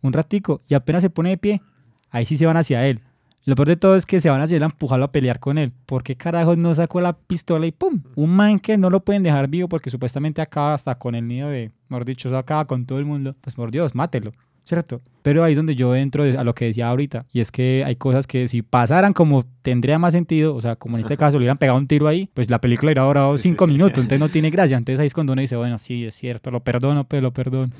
[0.01, 1.61] un ratico y apenas se pone de pie,
[2.09, 3.01] ahí sí se van hacia él.
[3.43, 5.57] Lo peor de todo es que se van hacia él a empujarlo a pelear con
[5.57, 5.73] él.
[5.85, 8.03] ¿Por qué carajos no sacó la pistola y pum?
[8.15, 11.49] Un man que no lo pueden dejar vivo porque supuestamente acaba hasta con el nido
[11.49, 13.35] de, mejor dicho, acaba con todo el mundo.
[13.41, 14.31] Pues por Dios, mátelo.
[14.71, 15.01] ¿Cierto?
[15.21, 17.97] Pero ahí es donde yo entro a lo que decía ahorita, y es que hay
[17.97, 21.43] cosas que si pasaran como tendría más sentido, o sea, como en este caso le
[21.43, 24.49] hubieran pegado un tiro ahí, pues la película hubiera durado cinco minutos, entonces no tiene
[24.49, 24.77] gracia.
[24.77, 27.73] Entonces ahí es cuando uno dice, bueno, sí, es cierto, lo perdono, pero lo perdono.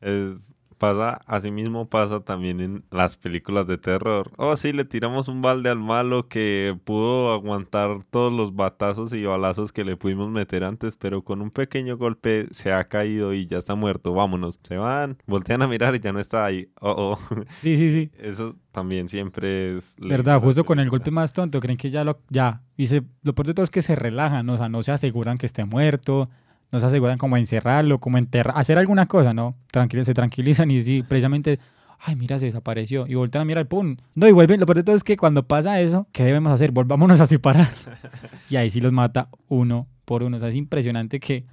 [0.00, 0.36] Es,
[0.82, 4.32] pasa, así mismo pasa también en las películas de terror.
[4.36, 9.24] Oh, sí, le tiramos un balde al malo que pudo aguantar todos los batazos y
[9.24, 13.46] balazos que le pudimos meter antes, pero con un pequeño golpe se ha caído y
[13.46, 14.12] ya está muerto.
[14.12, 14.58] Vámonos.
[14.64, 16.68] Se van, voltean a mirar y ya no está ahí.
[16.80, 17.36] Oh, oh.
[17.60, 18.10] Sí, sí, sí.
[18.18, 19.94] Eso también siempre es...
[20.00, 20.40] ¿Verdad?
[20.40, 22.18] Justo con el golpe más tonto, creen que ya lo...
[22.28, 22.62] Ya.
[22.76, 25.38] Y se, lo peor de todo es que se relajan, o sea, no se aseguran
[25.38, 26.28] que esté muerto,
[26.72, 29.54] no se aseguran como encerrarlo, como enterrar, hacer alguna cosa, ¿no?
[29.70, 31.60] Tranquil se tranquilizan y sí, precisamente,
[32.00, 33.06] ay, mira, se desapareció.
[33.06, 33.96] Y voltean a mirar, ¡pum!
[34.14, 36.72] No, y vuelven, lo peor de todo es que cuando pasa eso, ¿qué debemos hacer?
[36.72, 37.68] Volvámonos a separar.
[38.48, 40.38] y ahí sí los mata uno por uno.
[40.38, 41.44] O sea, es impresionante que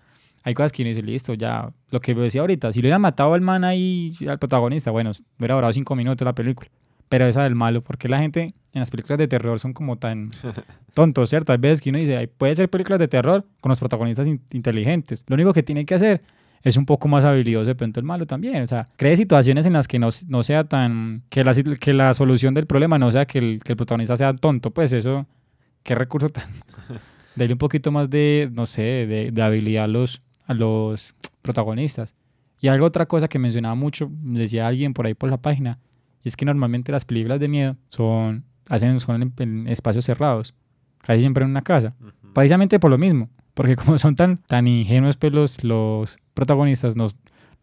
[0.44, 3.34] hay cosas que uno dice, listo, ya, lo que decía ahorita, si le hubieran matado
[3.34, 6.70] al man ahí, al protagonista, bueno, hubiera durado cinco minutos la película.
[7.10, 10.32] Pero esa del malo, porque la gente en las películas de terror son como tan
[10.94, 11.52] tontos, ¿cierto?
[11.52, 15.24] Hay veces que uno dice, puede ser películas de terror con los protagonistas in inteligentes.
[15.28, 16.22] Lo único que tiene que hacer
[16.62, 18.62] es un poco más habilidoso de pronto el malo también.
[18.62, 21.24] O sea, cree situaciones en las que no, no sea tan...
[21.30, 24.34] Que la, que la solución del problema no sea que el, que el protagonista sea
[24.34, 24.72] tonto.
[24.72, 25.26] Pues eso,
[25.84, 26.46] qué recurso tan...
[27.36, 32.14] Dale un poquito más de, no sé, de, de habilidad a los, a los protagonistas.
[32.60, 35.80] Y algo otra cosa que mencionaba mucho, decía alguien por ahí por la página,
[36.24, 40.54] y es que normalmente las películas de miedo son, hacen, son en, en espacios cerrados,
[41.02, 41.94] casi siempre en una casa.
[42.34, 47.16] Precisamente por lo mismo, porque como son tan, tan ingenuos pues los, los protagonistas, nos,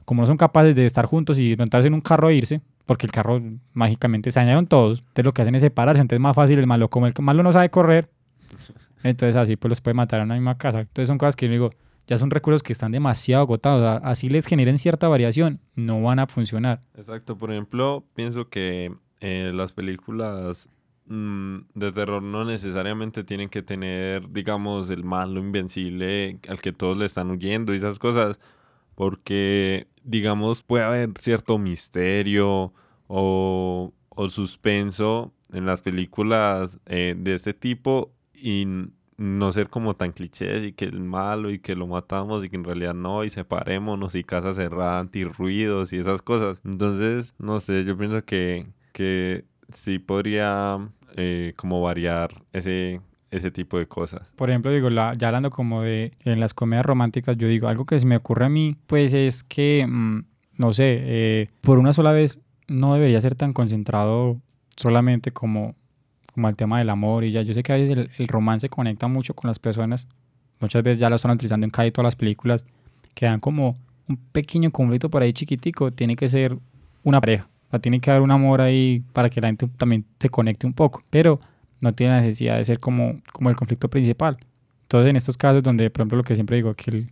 [0.04, 3.06] como no son capaces de estar juntos y montarse en un carro e irse, porque
[3.06, 3.42] el carro
[3.72, 6.66] mágicamente se dañaron todos, entonces lo que hacen es separarse, entonces es más fácil el
[6.66, 8.08] malo, como el malo no sabe correr,
[9.02, 10.80] entonces así pues los puede matar en una misma casa.
[10.80, 11.70] Entonces son cosas que yo digo,
[12.06, 14.00] ya son recursos que están demasiado agotados.
[14.04, 16.80] Así les generen cierta variación, no van a funcionar.
[16.94, 20.68] Exacto, por ejemplo, pienso que eh, las películas
[21.06, 26.96] mmm, de terror no necesariamente tienen que tener, digamos, el malo invencible al que todos
[26.96, 28.38] le están huyendo y esas cosas,
[28.94, 32.72] porque, digamos, puede haber cierto misterio
[33.08, 38.66] o, o suspenso en las películas eh, de este tipo y
[39.18, 42.56] no ser como tan clichés y que el malo y que lo matamos y que
[42.56, 46.60] en realidad no y separémonos y casa cerrada antirruidos y esas cosas.
[46.64, 50.78] Entonces, no sé, yo pienso que, que sí podría
[51.16, 53.00] eh, como variar ese,
[53.30, 54.32] ese tipo de cosas.
[54.36, 57.86] Por ejemplo, digo, la, ya hablando como de en las comedias románticas, yo digo, algo
[57.86, 60.24] que se me ocurre a mí, pues es que, mmm,
[60.56, 64.40] no sé, eh, por una sola vez no debería ser tan concentrado
[64.76, 65.74] solamente como
[66.36, 68.68] como el tema del amor y ya yo sé que a veces el, el, romance
[68.68, 70.06] conecta mucho con las personas,
[70.60, 72.66] muchas veces ya lo están utilizando en casi todas las películas,
[73.14, 73.74] que dan como
[74.06, 76.58] un pequeño conflicto por ahí chiquitico, tiene que ser
[77.04, 80.04] una pareja, o sea, tiene que haber un amor ahí para que la gente también
[80.20, 81.40] se conecte un poco, pero
[81.80, 84.36] no tiene necesidad de ser como, como el conflicto principal.
[84.82, 87.10] Entonces en estos casos donde, por ejemplo, lo que siempre digo, que el,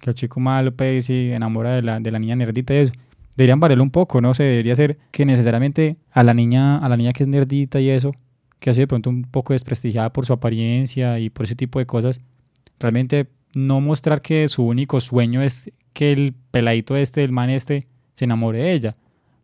[0.00, 2.92] que el chico malo pues, se enamora de la, de la niña nerdita y eso,
[3.36, 4.32] deberían variarlo un poco, ¿no?
[4.32, 7.90] Se debería ser que necesariamente a la niña, a la niña que es nerdita y
[7.90, 8.14] eso,
[8.64, 11.80] que ha sido de pronto un poco desprestigiada por su apariencia y por ese tipo
[11.80, 12.22] de cosas,
[12.80, 17.86] realmente no mostrar que su único sueño es que el peladito este, el man este,
[18.14, 18.96] se enamore de ella.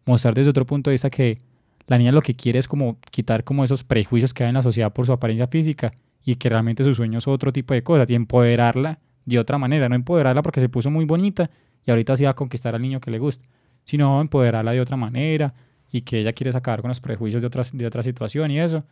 [0.06, 1.36] Mostrar desde otro punto de vista que
[1.86, 4.62] la niña lo que quiere es como quitar como esos prejuicios que hay en la
[4.62, 5.90] sociedad por su apariencia física
[6.24, 9.90] y que realmente su sueño es otro tipo de cosas y empoderarla de otra manera,
[9.90, 11.50] no empoderarla porque se puso muy bonita
[11.84, 13.46] y ahorita sí va a conquistar al niño que le gusta,
[13.84, 15.52] sino empoderarla de otra manera
[15.92, 18.82] y que ella quiere sacar con los prejuicios de, otras, de otra situación y eso.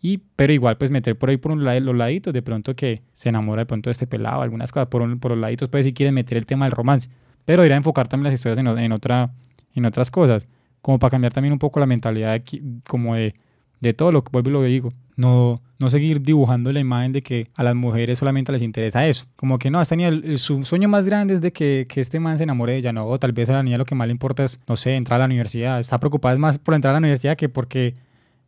[0.00, 3.02] Y, pero igual, pues meter por ahí por un lado los laditos, de pronto que
[3.14, 5.84] se enamora de pronto de este pelado, algunas cosas por, un, por los laditos, pues
[5.84, 7.08] si quieren meter el tema del romance.
[7.44, 9.30] Pero ir a enfocar también las historias en, en, otra,
[9.74, 10.46] en otras cosas,
[10.82, 13.34] como para cambiar también un poco la mentalidad de, como de,
[13.80, 14.88] de todo lo que vuelvo y lo digo.
[15.16, 19.26] No, no seguir dibujando la imagen de que a las mujeres solamente les interesa eso.
[19.34, 22.36] Como que no, esta niña, su sueño más grande es de que, que, este man
[22.36, 24.12] se enamore de ella, no, o tal vez a la niña lo que más le
[24.12, 25.80] importa es, no sé, entrar a la universidad.
[25.80, 27.94] Está preocupada más por entrar a la universidad que porque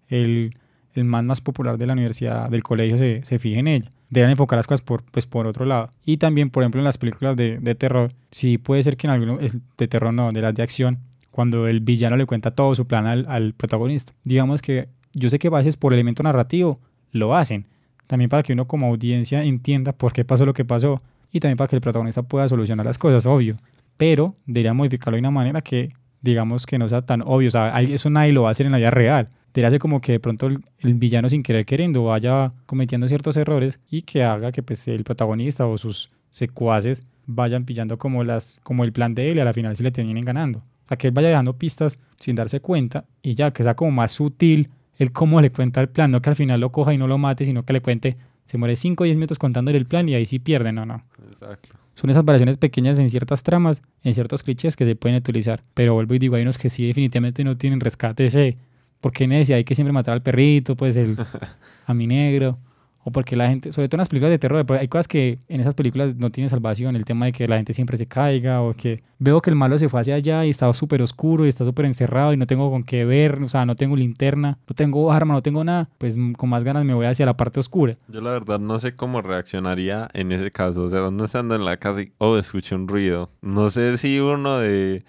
[0.09, 0.53] el,
[0.99, 3.91] el man más popular de la universidad, del colegio, se, se fije en ella.
[4.11, 5.91] Deben enfocar las cosas por, pues, por otro lado.
[6.05, 9.13] Y también, por ejemplo, en las películas de, de terror, sí puede ser que en
[9.13, 9.41] algunos,
[9.77, 10.99] de terror no, de las de acción,
[11.31, 14.13] cuando el villano le cuenta todo su plan al, al protagonista.
[14.25, 16.81] Digamos que yo sé que a veces por elemento narrativo
[17.13, 17.67] lo hacen.
[18.07, 21.57] También para que uno como audiencia entienda por qué pasó lo que pasó y también
[21.57, 23.57] para que el protagonista pueda solucionar las cosas, obvio.
[23.97, 27.49] Pero debería modificarlo de una manera que digamos que no sea tan obvio.
[27.49, 29.29] O sea, eso nadie lo va a hacer en la vida real.
[29.55, 33.79] Debería ser como que de pronto el, villano sin querer queriendo vaya cometiendo ciertos errores
[33.91, 38.85] y que haga que pues, el protagonista o sus secuaces vayan pillando como, las, como
[38.85, 40.59] el plan de él y a la final se le terminen ganando.
[40.59, 43.91] O sea, que él vaya dejando pistas sin darse cuenta y ya, que sea como
[43.91, 46.99] más sutil el cómo le cuenta el plan, no que al final lo coja y
[46.99, 49.87] no lo mate, sino que le cuente, se muere 5 o 10 minutos contándole el
[49.87, 51.01] plan y ahí sí pierde, no, no.
[51.31, 51.77] Exacto.
[51.95, 55.63] Son esas variaciones pequeñas en ciertas tramas, en ciertos clichés que se pueden utilizar.
[55.75, 58.57] Pero vuelvo y digo, hay unos que sí definitivamente no tienen rescate ese,
[59.01, 61.17] porque decía hay que siempre matar al perrito, pues el
[61.87, 62.59] a mi negro,
[63.05, 65.61] o porque la gente, sobre todo en las películas de terror, hay cosas que en
[65.61, 68.75] esas películas no tienen salvación, el tema de que la gente siempre se caiga, o
[68.75, 71.65] que veo que el malo se fue hacia allá y estaba súper oscuro y está
[71.65, 75.13] súper encerrado y no tengo con qué ver, o sea, no tengo linterna, no tengo
[75.13, 77.97] arma, no tengo nada, pues con más ganas me voy hacia la parte oscura.
[78.09, 81.65] Yo la verdad no sé cómo reaccionaría en ese caso, o sea, no estando en
[81.65, 85.05] la casa y, oh, escuché un ruido, no sé si uno de...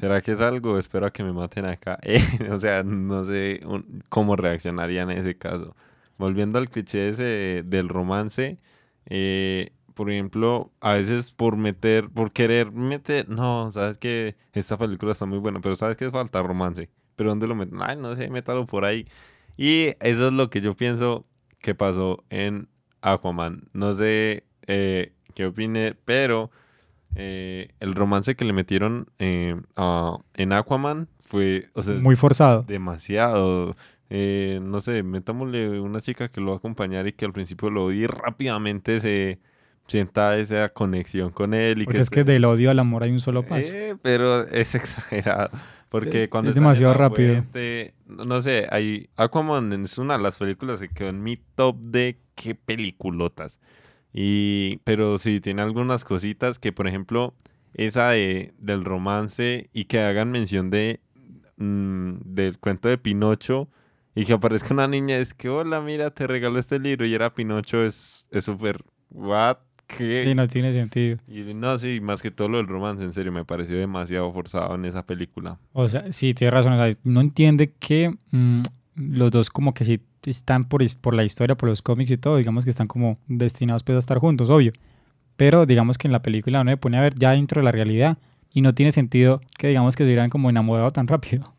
[0.00, 0.78] ¿Será que es algo?
[0.78, 1.98] Espero a que me maten acá.
[2.50, 3.60] o sea, no sé
[4.08, 5.76] cómo reaccionaría en ese caso
[6.20, 8.58] volviendo al cliché ese del romance,
[9.06, 15.12] eh, por ejemplo, a veces por meter, por querer meter, no, sabes que esta película
[15.12, 16.90] está muy buena, pero sabes que falta romance.
[17.16, 17.78] Pero ¿dónde lo meten?
[17.82, 19.06] Ay, no sé, métalo por ahí.
[19.56, 21.26] Y eso es lo que yo pienso
[21.60, 22.68] que pasó en
[23.02, 23.68] Aquaman.
[23.72, 26.50] No sé eh, qué opine, pero
[27.14, 31.68] eh, el romance que le metieron en Aquaman fue,
[32.02, 32.62] muy forzado.
[32.62, 33.76] Demasiado.
[34.12, 37.70] Eh, no sé, metámosle una chica que lo va a acompañar y que al principio
[37.70, 39.38] lo odie rápidamente se
[39.86, 41.82] sienta esa conexión con él.
[41.82, 43.68] Y porque es que del odio al amor hay un solo paso.
[43.72, 45.50] Eh, pero es exagerado.
[45.88, 47.44] Porque cuando es demasiado rápido.
[48.06, 52.18] no sé, hay Aquaman es una de las películas que quedó en mi top de
[52.34, 53.58] qué peliculotas.
[54.12, 57.34] Y, pero sí, tiene algunas cositas que, por ejemplo,
[57.74, 61.00] esa de, del romance y que hagan mención de
[61.56, 63.68] mm, del cuento de Pinocho
[64.14, 67.32] y que aparezca una niña, es que, hola, mira, te regaló este libro y era
[67.32, 69.58] Pinocho, es súper, ¿what?
[69.96, 70.24] ¿Qué?
[70.24, 71.18] Sí, no tiene sentido.
[71.26, 74.74] Y no, sí, más que todo lo del romance, en serio, me pareció demasiado forzado
[74.74, 75.58] en esa película.
[75.72, 78.62] O sea, sí, tiene razón, no entiende que mm,
[78.94, 82.36] los dos como que sí están por, por la historia, por los cómics y todo,
[82.36, 84.72] digamos que están como destinados pues a estar juntos, obvio.
[85.36, 87.72] Pero digamos que en la película uno se pone a ver ya dentro de la
[87.72, 88.18] realidad
[88.52, 91.54] y no tiene sentido que digamos que se hubieran como enamorado tan rápido.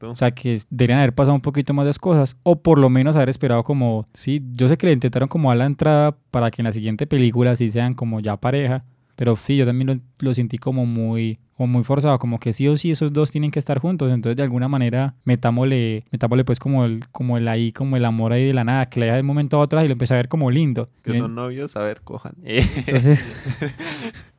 [0.00, 3.16] O sea, que deberían haber pasado un poquito más de cosas, o por lo menos
[3.16, 6.62] haber esperado como, sí, yo sé que le intentaron como a la entrada para que
[6.62, 8.84] en la siguiente película sí sean como ya pareja,
[9.16, 12.76] pero sí, yo también lo, sentí como muy, como muy forzado, como que sí o
[12.76, 16.84] sí esos dos tienen que estar juntos, entonces de alguna manera metámosle, metámosle pues como
[16.84, 19.22] el, como el ahí, como el amor ahí de la nada, que le da de
[19.22, 20.90] momento a otro y lo empieza a ver como lindo.
[21.02, 22.34] Que son novios, a ver, cojan.
[22.44, 23.24] Entonces,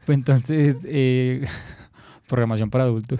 [0.05, 1.45] pues entonces, eh,
[2.27, 3.19] programación para adultos.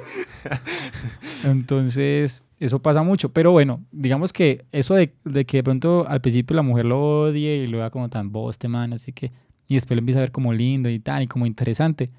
[1.43, 3.29] Entonces, eso pasa mucho.
[3.29, 7.21] Pero bueno, digamos que eso de, de, que de pronto al principio la mujer lo
[7.21, 9.31] odie y lo vea como tan boste, man, así que.
[9.67, 12.09] Y después lo empieza a ver como lindo y tal, y como interesante.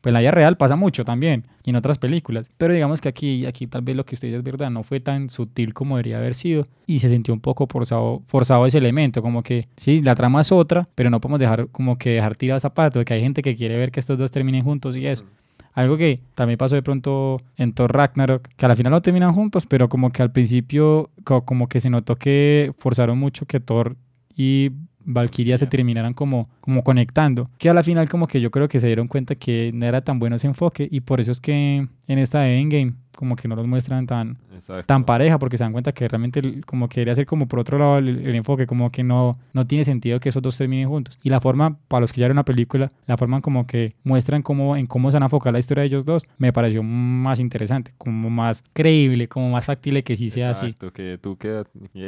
[0.00, 2.50] Pues en la vida real pasa mucho también, y en otras películas.
[2.58, 5.00] Pero digamos que aquí, aquí tal vez lo que usted dice es verdad, no fue
[5.00, 6.66] tan sutil como debería haber sido.
[6.86, 10.52] Y se sintió un poco forzado, forzado ese elemento, como que sí, la trama es
[10.52, 13.78] otra, pero no podemos dejar como que dejar tirado zapato, que hay gente que quiere
[13.78, 15.24] ver que estos dos terminen juntos y eso.
[15.72, 19.32] Algo que también pasó de pronto en Thor Ragnarok, que a la final no terminan
[19.32, 23.96] juntos, pero como que al principio como que se notó que forzaron mucho que Thor
[24.36, 24.70] y
[25.04, 27.50] Valkyria se terminaran como, como conectando.
[27.58, 30.02] Que a la final como que yo creo que se dieron cuenta que no era
[30.02, 33.48] tan bueno ese enfoque y por eso es que en esta de Endgame como que
[33.48, 34.84] no los muestran tan, Exacto.
[34.86, 37.58] tan pareja porque se dan cuenta que realmente el- como que debería ser como por
[37.60, 40.88] otro lado el, el enfoque, como que no, no tiene sentido que esos dos terminen
[40.88, 41.18] juntos.
[41.22, 43.92] Y la forma, para los que ya vieron una película, la forma en como que
[44.02, 46.82] muestran cómo, en cómo se van a enfocar la historia de ellos dos, me pareció
[46.82, 50.66] más interesante, como más creíble, como más factible que sí sea así.
[50.66, 52.04] Exacto, que tú quedas y,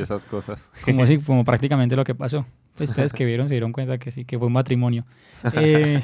[0.00, 0.60] esas cosas.
[0.84, 2.46] Como, si, como prácticamente lo que pasó.
[2.76, 5.04] Pues ustedes que vieron se dieron cuenta que sí, que fue un matrimonio.
[5.52, 6.00] Eh,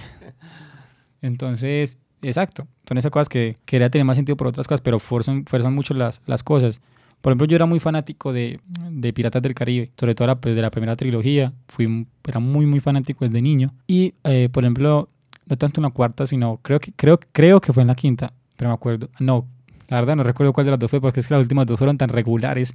[1.22, 2.66] entonces, exacto.
[2.88, 5.94] Son esas cosas que quería tener más sentido por otras cosas, pero fuerzan, fuerzan mucho
[5.94, 6.80] las, las cosas.
[7.20, 10.54] Por ejemplo, yo era muy fanático de, de Piratas del Caribe, sobre todo la, pues,
[10.54, 11.52] de la primera trilogía.
[11.68, 13.72] Fui, era muy, muy fanático desde niño.
[13.86, 15.08] Y, eh, por ejemplo,
[15.46, 18.32] no tanto en la cuarta, sino creo que, creo, creo que fue en la quinta,
[18.56, 19.08] pero me acuerdo.
[19.18, 19.46] No,
[19.88, 21.78] la verdad no recuerdo cuál de las dos fue, porque es que las últimas dos
[21.78, 22.74] fueron tan regulares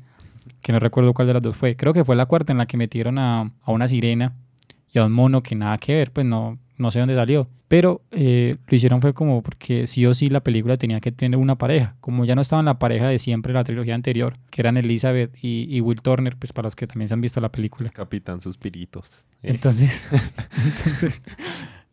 [0.61, 1.75] que no recuerdo cuál de las dos fue.
[1.75, 4.33] Creo que fue la cuarta en la que metieron a, a una sirena
[4.91, 7.47] y a un mono que nada que ver, pues no, no sé dónde salió.
[7.71, 11.39] Pero eh, lo hicieron fue como porque sí o sí la película tenía que tener
[11.39, 11.95] una pareja.
[12.01, 15.73] Como ya no estaban la pareja de siempre la trilogía anterior, que eran Elizabeth y,
[15.73, 17.89] y Will Turner, pues para los que también se han visto la película.
[17.91, 19.23] Capitán Suspiritos.
[19.41, 20.05] Eh, Entonces,
[20.65, 21.21] entonces,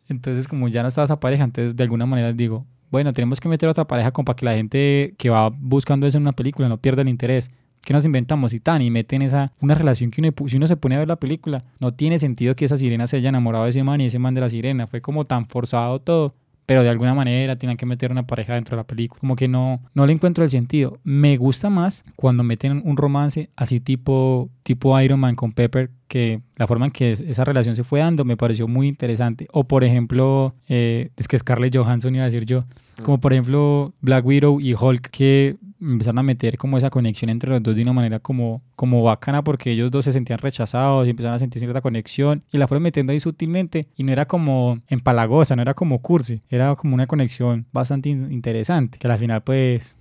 [0.09, 3.47] entonces, como ya no estaba esa pareja, entonces de alguna manera digo, bueno, tenemos que
[3.47, 6.67] meter otra pareja como para que la gente que va buscando eso en una película
[6.67, 7.51] no pierda el interés.
[7.83, 8.53] ¿Qué nos inventamos?
[8.53, 11.07] Y tan, y meten esa, una relación que uno, si uno se pone a ver
[11.07, 14.05] la película, no tiene sentido que esa sirena se haya enamorado de ese man y
[14.05, 14.87] ese man de la sirena.
[14.87, 16.33] Fue como tan forzado todo.
[16.65, 19.19] Pero de alguna manera tienen que meter una pareja dentro de la película.
[19.19, 20.99] Como que no, no le encuentro el sentido.
[21.03, 26.41] Me gusta más cuando meten un romance así tipo, tipo Iron Man con Pepper, que
[26.57, 29.47] la forma en que es- esa relación se fue dando me pareció muy interesante.
[29.51, 32.65] O por ejemplo, eh, es que Scarlett Johansson iba a decir yo,
[33.03, 37.49] como por ejemplo Black Widow y Hulk que empezaron a meter como esa conexión entre
[37.49, 41.11] los dos de una manera como, como bacana porque ellos dos se sentían rechazados y
[41.11, 44.79] empezaron a sentir cierta conexión y la fueron metiendo ahí sutilmente y no era como
[44.87, 49.41] empalagosa, no era como cursi, era como una conexión bastante in- interesante que al final
[49.41, 49.95] pues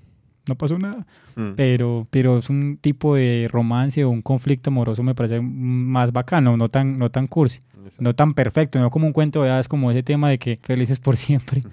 [0.49, 5.03] no pasó nada mm, pero, pero es un tipo de romance o un conflicto amoroso
[5.03, 8.03] me parece más bacano, no tan, no tan cursi, exacto.
[8.03, 10.99] no tan perfecto, no como un cuento de hadas como ese tema de que felices
[11.01, 11.63] por siempre.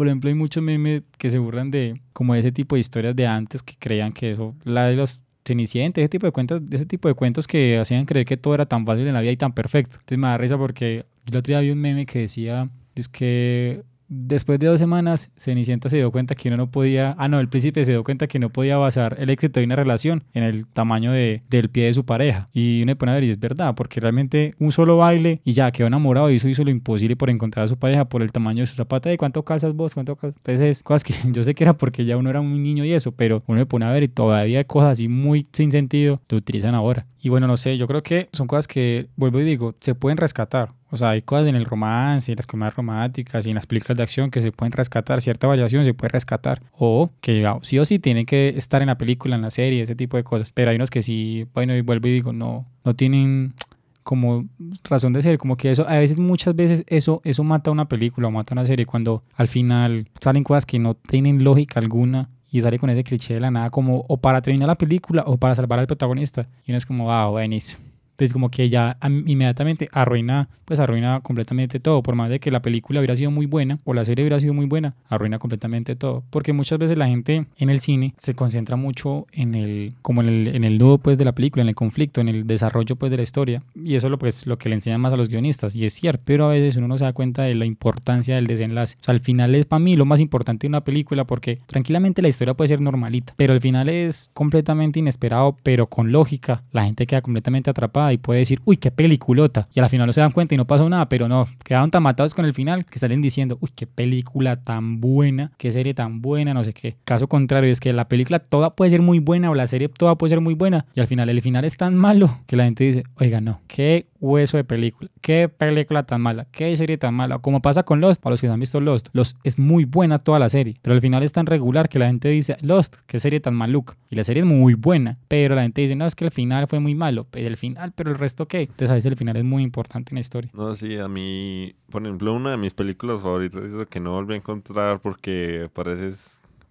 [0.00, 3.26] Por ejemplo, hay muchos memes que se burlan de como ese tipo de historias de
[3.26, 7.06] antes que creían que eso, la de los Cenicienta, ese tipo de cuentos, ese tipo
[7.06, 9.52] de cuentos que hacían creer que todo era tan fácil en la vida y tan
[9.52, 9.98] perfecto.
[10.00, 13.10] Entonces me da risa porque yo el otro día vi un meme que decía, es
[13.10, 17.40] que después de dos semanas, Cenicienta se dio cuenta que uno no podía, ah no,
[17.40, 20.42] el príncipe se dio cuenta que no podía basar el éxito de una relación en
[20.42, 22.48] el tamaño de, del pie de su pareja.
[22.52, 25.70] Y uno pone a ver y es verdad, porque realmente un solo baile y ya
[25.70, 28.60] quedó enamorado y eso hizo lo imposible por encontrar a su pareja por el tamaño
[28.60, 29.12] de su zapata.
[29.12, 29.94] ¿Y cuánto calzas vos?
[29.94, 30.36] ¿Cuánto calzas?
[30.38, 33.12] Entonces, cosas que yo sé que era porque ya uno era un niño y eso,
[33.12, 36.38] pero uno se pone a ver y todavía hay cosas así muy sin sentido lo
[36.38, 37.06] utilizan ahora.
[37.20, 40.16] Y bueno, no sé, yo creo que son cosas que, vuelvo y digo, se pueden
[40.16, 40.72] rescatar.
[40.90, 43.96] O sea, hay cosas en el romance, en las comedias románticas y en las películas
[43.96, 46.60] de acción que se pueden rescatar, cierta variación se puede rescatar.
[46.76, 49.82] O que ah, sí o sí tienen que estar en la película, en la serie,
[49.82, 50.50] ese tipo de cosas.
[50.52, 53.54] Pero hay unos que sí, bueno, y vuelvo y digo, no, no tienen
[54.02, 54.46] como
[54.84, 58.28] razón de ser, como que eso, a veces, muchas veces eso, eso mata una película
[58.28, 62.60] o mata una serie cuando al final salen cosas que no tienen lógica alguna y
[62.60, 65.54] sale con ese cliché de la nada como o para terminar la película o para
[65.54, 67.89] salvar al protagonista y uno es como, ah, buenísimo.
[68.20, 72.50] Pues como que ya am- inmediatamente arruina, pues arruina completamente todo, por más de que
[72.50, 75.96] la película hubiera sido muy buena o la serie hubiera sido muy buena, arruina completamente
[75.96, 80.20] todo, porque muchas veces la gente en el cine se concentra mucho en el, como
[80.20, 82.94] en el, en el nudo pues de la película, en el conflicto, en el desarrollo
[82.96, 85.16] pues de la historia, y eso es lo, pues, lo que le enseñan más a
[85.16, 87.64] los guionistas, y es cierto, pero a veces uno no se da cuenta de la
[87.64, 90.84] importancia del desenlace, o sea, al final es para mí lo más importante de una
[90.84, 95.86] película, porque tranquilamente la historia puede ser normalita, pero al final es completamente inesperado, pero
[95.86, 99.88] con lógica, la gente queda completamente atrapada y puede decir, uy, qué peliculota, y al
[99.88, 102.44] final no se dan cuenta y no pasó nada, pero no, quedaron tan matados con
[102.44, 106.64] el final que salen diciendo, uy, qué película tan buena, qué serie tan buena, no
[106.64, 106.96] sé qué.
[107.04, 110.16] Caso contrario es que la película toda puede ser muy buena o la serie toda
[110.16, 112.84] puede ser muy buena y al final el final es tan malo que la gente
[112.84, 117.38] dice, oiga, no, qué hueso de película, qué película tan mala, qué serie tan mala,
[117.38, 120.18] como pasa con Lost, para los que no han visto Lost, Lost es muy buena
[120.18, 123.18] toda la serie, pero al final es tan regular que la gente dice, Lost, qué
[123.18, 126.14] serie tan maluca, y la serie es muy buena, pero la gente dice, no, es
[126.14, 128.94] que el final fue muy malo, pero el final, pero el resto qué, entonces a
[128.94, 130.50] veces el final es muy importante en la historia.
[130.54, 134.12] No, sí, a mí, por ejemplo, una de mis películas favoritas es lo que no
[134.12, 136.16] volví a encontrar porque parece...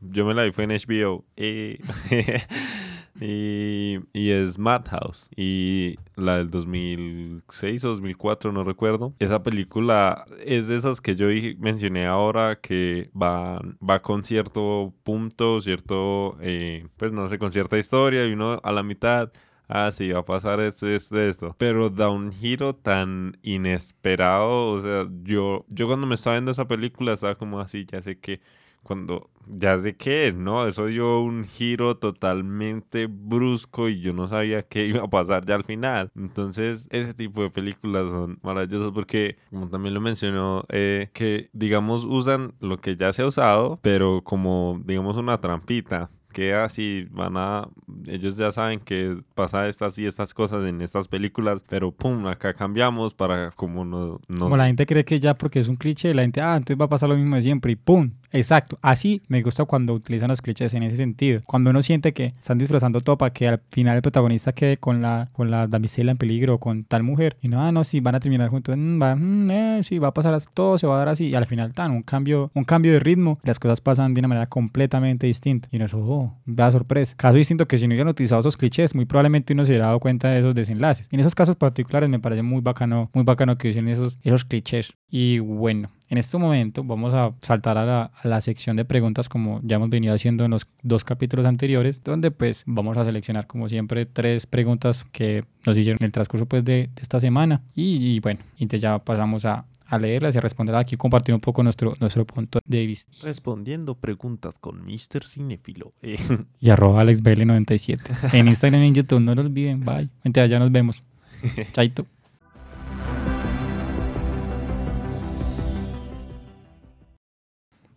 [0.02, 1.26] Yo me la vi fue en HBO.
[1.36, 1.78] eh,
[3.20, 5.30] y, y es Madhouse.
[5.36, 9.14] Y la del 2006 o 2004, no recuerdo.
[9.20, 11.28] Esa película es de esas que yo
[11.60, 17.78] mencioné ahora que va, va con cierto punto, cierto, eh, pues no sé, con cierta
[17.78, 19.32] historia y uno a la mitad
[19.70, 21.56] ah, sí, va a pasar esto, esto, esto.
[21.58, 24.72] Pero da un giro tan inesperado.
[24.72, 28.20] O sea, yo, yo cuando me estaba viendo esa película estaba como así, ya sé
[28.20, 28.42] que
[28.84, 30.68] cuando ya sé qué, ¿no?
[30.68, 35.56] Eso dio un giro totalmente brusco y yo no sabía qué iba a pasar ya
[35.56, 36.12] al final.
[36.16, 42.06] Entonces, ese tipo de películas son maravillosas porque, como también lo mencionó, eh, que digamos
[42.06, 47.34] usan lo que ya se ha usado, pero como digamos una trampita que así van
[47.38, 47.68] a
[48.06, 52.54] ellos ya saben que pasa estas y estas cosas en estas películas pero pum acá
[52.54, 56.14] cambiamos para como no, no como la gente cree que ya porque es un cliché
[56.14, 59.22] la gente ah entonces va a pasar lo mismo de siempre y pum exacto así
[59.28, 63.02] me gusta cuando utilizan los clichés en ese sentido cuando uno siente que están disfrazando
[63.02, 66.58] todo para que al final el protagonista quede con la con la damisela en peligro
[66.60, 69.52] con tal mujer y no ah no sí van a terminar juntos mm, va, mm,
[69.52, 71.92] eh, sí va a pasar todo se va a dar así y al final tan
[71.92, 75.80] un cambio un cambio de ritmo las cosas pasan de una manera completamente distinta y
[75.80, 77.16] no es oh, da sorpresa.
[77.16, 80.00] Caso distinto que si no hubieran utilizado esos clichés, muy probablemente uno se hubiera dado
[80.00, 81.08] cuenta de esos desenlaces.
[81.12, 84.46] Y en esos casos particulares me parece muy bacano, muy bacano que usen esos, esos
[84.46, 84.94] clichés.
[85.10, 89.30] Y bueno, en este momento vamos a saltar a la, a la, sección de preguntas
[89.30, 93.48] como ya hemos venido haciendo en los dos capítulos anteriores, donde pues vamos a seleccionar
[93.48, 97.62] como siempre tres preguntas que nos hicieron en el transcurso pues de, de esta semana.
[97.76, 101.42] Y, y bueno, y ya pasamos a, a leerlas y a responderlas aquí, compartir un
[101.42, 103.12] poco nuestro, nuestro punto de vista.
[103.24, 105.26] Respondiendo preguntas con Mr.
[105.26, 105.94] Cinefilo.
[106.60, 108.34] y arroba AlexBL97.
[108.34, 109.84] En Instagram y en YouTube, no lo olviden.
[109.84, 110.10] Bye.
[110.24, 111.02] Entonces, ya nos vemos.
[111.74, 112.06] Chaito.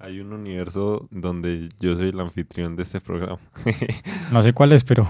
[0.03, 3.39] Hay un universo donde yo soy el anfitrión de este programa.
[4.33, 5.09] no sé cuál es, pero...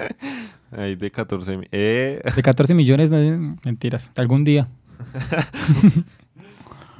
[0.70, 2.20] Hay de 14 eh.
[2.36, 4.12] De 14 millones, no, mentiras.
[4.16, 4.68] Algún día.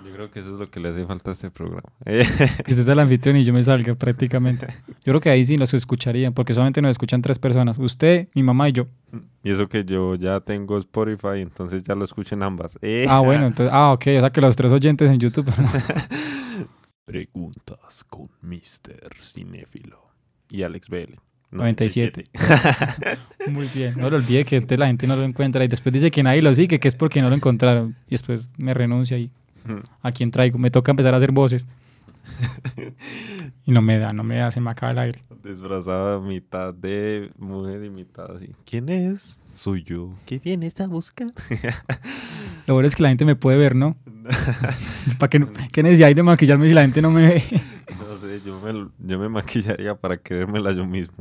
[0.07, 1.83] Yo creo que eso es lo que le hace falta a este programa.
[2.05, 4.67] que usted sea el anfitrión y yo me salga prácticamente.
[5.05, 7.79] Yo creo que ahí sí los escucharían, porque solamente nos escuchan tres personas.
[7.79, 8.87] Usted, mi mamá y yo.
[9.45, 12.77] Y eso que yo ya tengo Spotify, entonces ya lo escuchen ambas.
[13.07, 15.47] Ah, bueno, entonces, ah, ok, o sea que los tres oyentes en YouTube.
[17.09, 19.15] Preguntas con Mr.
[19.17, 19.99] Cinéfilo
[20.51, 21.15] y Alex BL.
[21.53, 22.25] 97.
[23.49, 23.95] Muy bien.
[23.97, 26.53] No lo olvide que la gente no lo encuentra y después dice que nadie lo
[26.53, 27.97] sigue, que es porque no lo encontraron.
[28.09, 29.31] Y después me renuncia y
[30.03, 30.59] a quién traigo.
[30.59, 31.67] Me toca empezar a hacer voces.
[33.67, 35.23] y no me da, no me da, se me acaba el aire.
[35.43, 38.51] Disfrazada mitad de mujer y mitad así.
[38.65, 39.41] ¿Quién es?
[39.55, 40.15] Soy yo.
[40.27, 41.33] ¿Qué vienes a buscar?
[42.67, 43.97] lo bueno es que la gente me puede ver, ¿no?
[45.19, 47.45] ¿Para qué, qué necesidad hay de maquillarme si la gente no me ve?
[48.45, 51.15] Yo me, yo me maquillaría para creérmela yo mismo.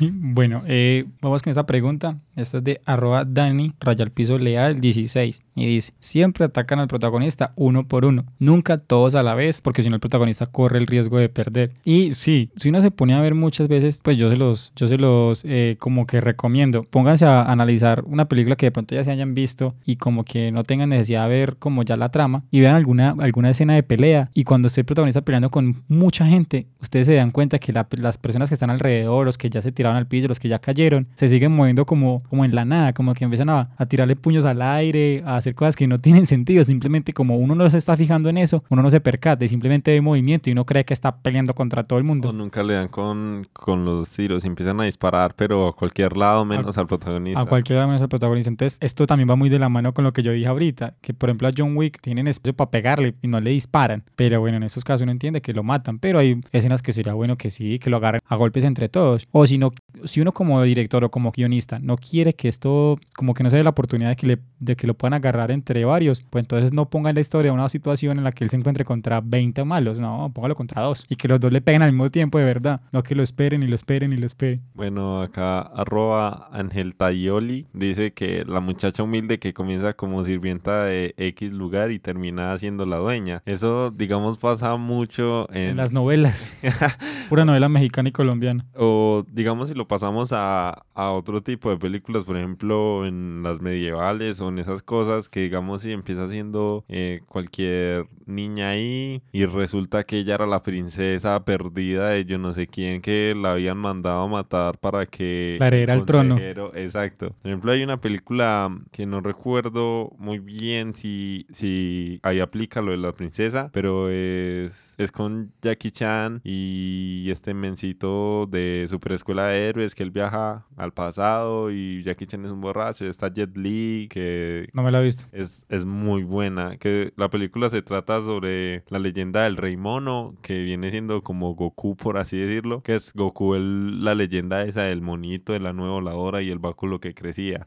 [0.12, 2.18] Bueno, eh, vamos con esa pregunta.
[2.36, 5.42] Esta es de arroba Dani, raya piso leal 16.
[5.54, 9.82] Y dice, siempre atacan al protagonista uno por uno, nunca todos a la vez, porque
[9.82, 11.72] si no el protagonista corre el riesgo de perder.
[11.84, 14.86] Y sí, si uno se pone a ver muchas veces, pues yo se los, yo
[14.86, 16.84] se los eh, como que recomiendo.
[16.84, 20.50] Pónganse a analizar una película que de pronto ya se hayan visto y como que
[20.50, 23.82] no tengan necesidad de ver como ya la trama y vean alguna, alguna escena de
[23.82, 27.72] pelea y cuando esté el protagonista peleando con mucha gente, ustedes se dan cuenta que
[27.72, 30.58] las personas que están alrededor, los que ya se tiraron al piso, los que ya
[30.58, 34.16] cayeron, se siguen moviendo como, como en la nada, como que empiezan a, a tirarle
[34.16, 37.78] puños al aire, a hacer cosas que no tienen sentido, simplemente como uno no se
[37.78, 40.84] está fijando en eso, uno no se percata y simplemente ve movimiento y uno cree
[40.84, 42.30] que está peleando contra todo el mundo.
[42.30, 46.44] O nunca le dan con, con los tiros, empiezan a disparar, pero a cualquier lado
[46.44, 47.40] menos al protagonista.
[47.40, 48.50] A cualquier lado menos al protagonista.
[48.50, 51.14] Entonces, esto también va muy de la mano con lo que yo dije ahorita, que
[51.14, 54.56] por ejemplo a John Wick tienen espacio para pegarle y no le disparan, pero bueno,
[54.56, 57.50] en esos casos uno entiende que lo matan, pero hay escenas que sería bueno que
[57.50, 59.26] sí, que lo agarren a golpes entre todos.
[59.32, 59.70] O si no,
[60.04, 63.56] si uno como director o como guionista no quiere que esto, como que no se
[63.56, 66.72] dé la oportunidad de que, le, de que lo puedan agarrar entre varios, pues entonces
[66.72, 69.64] no ponga en la historia una situación en la que él se encuentre contra 20
[69.64, 71.04] malos, no, póngalo contra dos.
[71.08, 73.62] Y que los dos le peguen al mismo tiempo de verdad, no que lo esperen
[73.62, 74.62] y lo esperen y lo esperen.
[74.74, 81.14] Bueno, acá arroba Ángel Tayoli dice que la muchacha humilde que comienza como sirvienta de
[81.16, 83.42] X lugar y termina siendo la dueña.
[83.46, 86.29] Eso, digamos, pasa mucho en, en las novelas.
[87.28, 88.66] Pura novela mexicana y colombiana.
[88.74, 93.60] O digamos si lo pasamos a, a, otro tipo de películas, por ejemplo, en las
[93.60, 99.44] medievales o en esas cosas que digamos si empieza siendo eh, cualquier niña ahí y
[99.46, 103.78] resulta que ella era la princesa perdida de yo no sé quién que la habían
[103.78, 105.56] mandado a matar para que...
[105.58, 106.38] La heredera al trono.
[106.74, 107.34] Exacto.
[107.42, 112.92] Por ejemplo, hay una película que no recuerdo muy bien si, si ahí aplica lo
[112.92, 119.46] de la princesa, pero es, es con Jackie Chan y este mencito de Super Escuela
[119.46, 123.04] de Héroes que él viaja al pasado y Jackie Chan es un borracho.
[123.06, 124.68] Está Jet Li que...
[124.72, 125.24] No me la he visto.
[125.32, 126.76] Es, es muy buena.
[126.76, 131.54] Que la película se trata sobre la leyenda del rey mono que viene siendo como
[131.54, 132.82] Goku por así decirlo.
[132.82, 136.58] Que es Goku el, la leyenda esa del monito de la nueva voladora y el
[136.58, 137.66] báculo que crecía.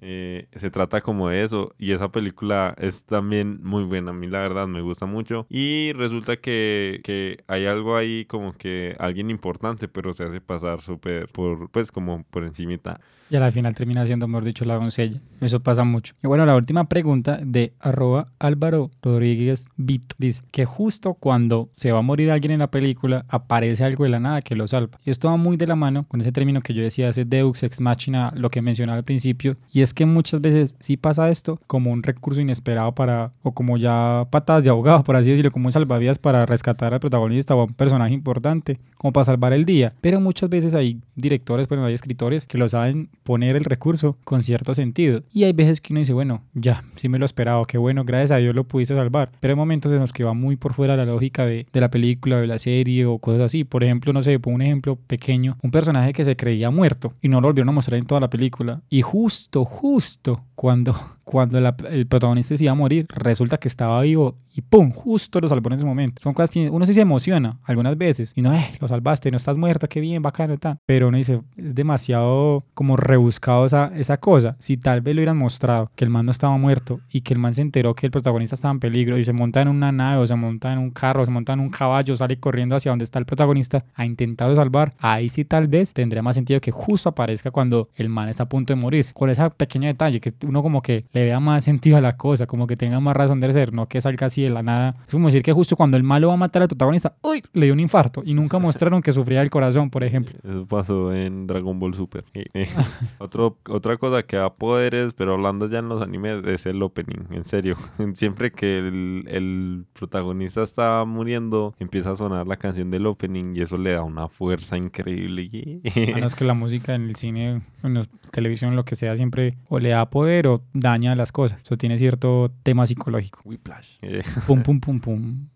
[0.00, 4.26] Eh, se trata como de eso y esa película es también muy buena, a mí
[4.26, 9.30] la verdad me gusta mucho y resulta que, que hay algo ahí como que alguien
[9.30, 13.00] importante pero se hace pasar súper por pues como por encimita.
[13.30, 15.20] Y al final termina siendo, mejor dicho, la doncella.
[15.40, 16.14] Eso pasa mucho.
[16.22, 21.90] Y bueno, la última pregunta de arroba Álvaro Rodríguez Vito dice que justo cuando se
[21.90, 25.00] va a morir alguien en la película aparece algo de la nada que lo salva.
[25.04, 27.62] Y esto va muy de la mano con ese término que yo decía, ese Deus
[27.62, 29.56] Ex Machina, lo que mencionaba al principio.
[29.72, 33.76] Y es que muchas veces sí pasa esto como un recurso inesperado para, o como
[33.76, 37.60] ya patadas de abogado, por así decirlo, como un salvavidas para rescatar al protagonista o
[37.60, 39.92] a un personaje importante, como para salvar el día.
[40.00, 44.42] Pero muchas veces hay directores, bueno, hay escritores que lo saben poner el recurso con
[44.42, 45.22] cierto sentido.
[45.32, 48.32] Y hay veces que uno dice, bueno, ya, sí me lo esperaba, qué bueno, gracias
[48.32, 49.30] a Dios lo pudiste salvar.
[49.40, 51.90] Pero hay momentos en los que va muy por fuera la lógica de, de la
[51.90, 53.64] película, de la serie o cosas así.
[53.64, 57.28] Por ejemplo, no sé, pongo un ejemplo pequeño, un personaje que se creía muerto y
[57.28, 58.80] no lo volvieron a mostrar en toda la película.
[58.88, 60.94] Y justo, justo cuando
[61.24, 64.92] cuando el protagonista se a morir, resulta que estaba vivo y ¡pum!
[64.92, 66.22] Justo lo salvó en ese momento.
[66.22, 69.36] Son cosas que uno sí se emociona algunas veces y no, eh, lo salvaste, no
[69.36, 70.78] estás muerta, qué bien, bacano, tal.
[70.86, 74.56] Pero uno dice, es demasiado como rebuscado esa, esa cosa.
[74.60, 77.40] Si tal vez lo hubieran mostrado que el man no estaba muerto y que el
[77.40, 80.22] man se enteró que el protagonista estaba en peligro y se monta en una nave
[80.22, 82.92] o se monta en un carro, o se monta en un caballo, sale corriendo hacia
[82.92, 86.70] donde está el protagonista a intentarlo salvar, ahí sí tal vez tendría más sentido que
[86.70, 89.04] justo aparezca cuando el man está a punto de morir.
[89.14, 92.46] Con ese pequeño detalle que uno como que le vea más sentido a la cosa,
[92.46, 94.96] como que tenga más razón de ser, no que salga así de la nada.
[95.06, 97.42] Es como decir que justo cuando el malo va a matar al protagonista, ¡uy!
[97.52, 100.36] Le dio un infarto y nunca mostraron que sufría el corazón, por ejemplo.
[100.42, 102.24] Eso pasó en Dragon Ball Super.
[103.18, 107.26] Otro, otra cosa que da poderes, pero hablando ya en los animes, es el opening,
[107.30, 107.76] en serio.
[108.14, 113.62] Siempre que el, el protagonista está muriendo, empieza a sonar la canción del opening y
[113.62, 115.48] eso le da una fuerza increíble.
[116.14, 119.56] A es que la música en el cine, en la televisión, lo que sea, siempre
[119.68, 120.62] o le da poder o
[121.04, 121.62] daña las cosas.
[121.62, 123.40] Eso tiene cierto tema psicológico.
[123.44, 123.98] Whiplash.
[124.46, 125.48] Pum, pum, pum, pum.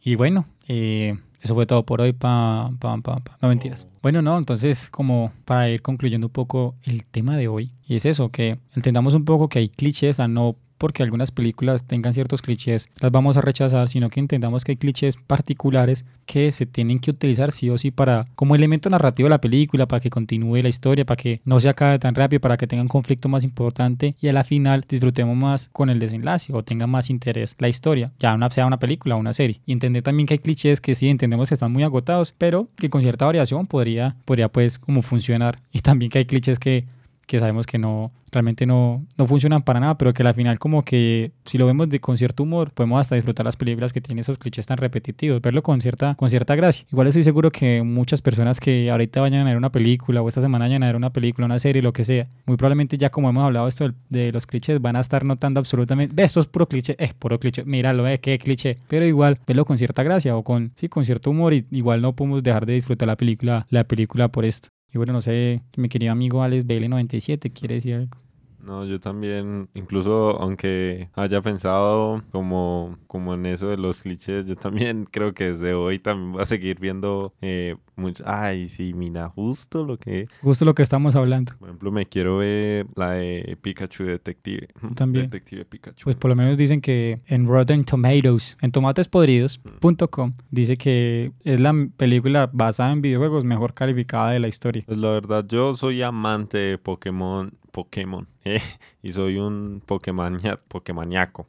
[0.00, 2.12] Y bueno, eh, eso fue todo por hoy.
[2.12, 3.86] Pa, pa, pa, no mentiras.
[3.88, 3.98] Oh.
[4.02, 8.04] Bueno, no, entonces como para ir concluyendo un poco el tema de hoy, y es
[8.04, 12.42] eso, que entendamos un poco que hay clichés, a no porque algunas películas tengan ciertos
[12.42, 16.98] clichés, las vamos a rechazar, sino que entendamos que hay clichés particulares que se tienen
[16.98, 20.56] que utilizar sí o sí para como elemento narrativo de la película, para que continúe
[20.56, 23.44] la historia, para que no se acabe tan rápido, para que tenga un conflicto más
[23.44, 27.70] importante y a la final disfrutemos más con el desenlace o tenga más interés la
[27.70, 29.62] historia, ya una, sea una película o una serie.
[29.64, 32.90] Y entender también que hay clichés que sí entendemos que están muy agotados, pero que
[32.90, 35.60] con cierta variación podría, podría pues como funcionar.
[35.72, 36.84] Y también que hay clichés que
[37.26, 40.84] que sabemos que no realmente no, no funcionan para nada, pero que al final como
[40.84, 44.20] que si lo vemos de, con cierto humor, podemos hasta disfrutar las películas que tienen
[44.20, 46.84] esos clichés tan repetitivos, verlo con cierta, con cierta gracia.
[46.92, 50.40] Igual estoy seguro que muchas personas que ahorita vayan a ver una película o esta
[50.40, 53.30] semana vayan a ver una película, una serie, lo que sea, muy probablemente ya como
[53.30, 56.96] hemos hablado esto de, los clichés, van a estar notando absolutamente, esto es puro cliché,
[56.98, 60.72] es puro cliché, míralo, eh, qué cliché, pero igual verlo con cierta gracia o con,
[60.76, 64.28] sí, con cierto humor y igual no podemos dejar de disfrutar la película, la película
[64.28, 64.68] por esto.
[64.94, 68.16] Y bueno, no sé, mi querido amigo Alex BL97 quiere decir algo.
[68.64, 74.56] No, yo también, incluso aunque haya pensado como, como en eso de los clichés, yo
[74.56, 78.24] también creo que desde hoy también voy a seguir viendo eh, mucho.
[78.26, 80.28] Ay, sí, mira, justo lo que.
[80.42, 81.52] Justo lo que estamos hablando.
[81.58, 84.68] Por ejemplo, me quiero ver la de Pikachu Detective.
[84.94, 85.26] También.
[85.26, 86.04] Detective Pikachu.
[86.04, 91.74] Pues por lo menos dicen que en Rotten Tomatoes, en tomatespodridos.com, dice que es la
[91.96, 94.84] película basada en videojuegos mejor calificada de la historia.
[94.86, 98.28] Pues la verdad, yo soy amante de Pokémon Pokémon.
[99.02, 101.48] y soy un Pokémoniaco.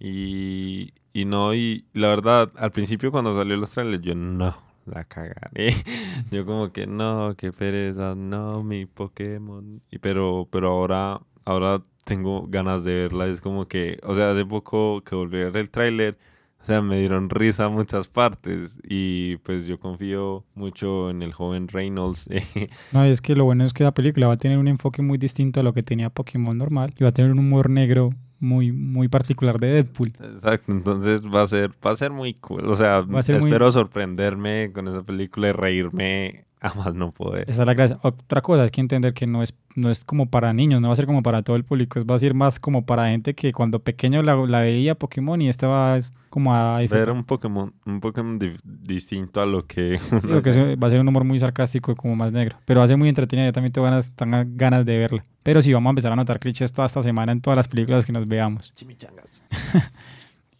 [0.00, 4.56] Y, y no, y la verdad, al principio cuando salió los trailers, yo no,
[4.86, 5.74] la cagaré.
[6.30, 9.82] yo como que no, qué pereza, no, mi Pokémon.
[9.90, 13.26] Y pero, pero ahora, ahora tengo ganas de verla.
[13.26, 16.18] Es como que, o sea, hace poco que volví a ver el tráiler
[16.62, 21.68] o sea, me dieron risa muchas partes y pues yo confío mucho en el joven
[21.68, 22.28] Reynolds.
[22.92, 25.16] no, es que lo bueno es que la película va a tener un enfoque muy
[25.16, 28.10] distinto a lo que tenía Pokémon normal y va a tener un humor negro
[28.40, 30.12] muy, muy particular de Deadpool.
[30.20, 32.66] Exacto, entonces va a ser, va a ser muy cool.
[32.66, 37.48] O sea, espero sorprenderme con esa película y reírme a más no poder.
[37.48, 37.98] Esa es la gracia.
[38.02, 40.92] Otra cosa, hay que entender que no es, no es como para niños, no va
[40.92, 43.34] a ser como para todo el público, es va a ser más como para gente
[43.34, 46.78] que cuando pequeño la, la veía Pokémon y esta va como a...
[46.78, 49.98] Ver un Pokémon, un Pokémon distinto a lo que...
[49.98, 52.84] Sí, que va a ser un humor muy sarcástico y como más negro, pero va
[52.84, 55.24] a ser muy entretenido, yo también tengo ganas, tengo ganas de verla.
[55.42, 58.04] Pero sí, vamos a empezar a notar clichés toda esta semana en todas las películas
[58.04, 58.74] que nos veamos.
[58.74, 59.42] Chimichangas.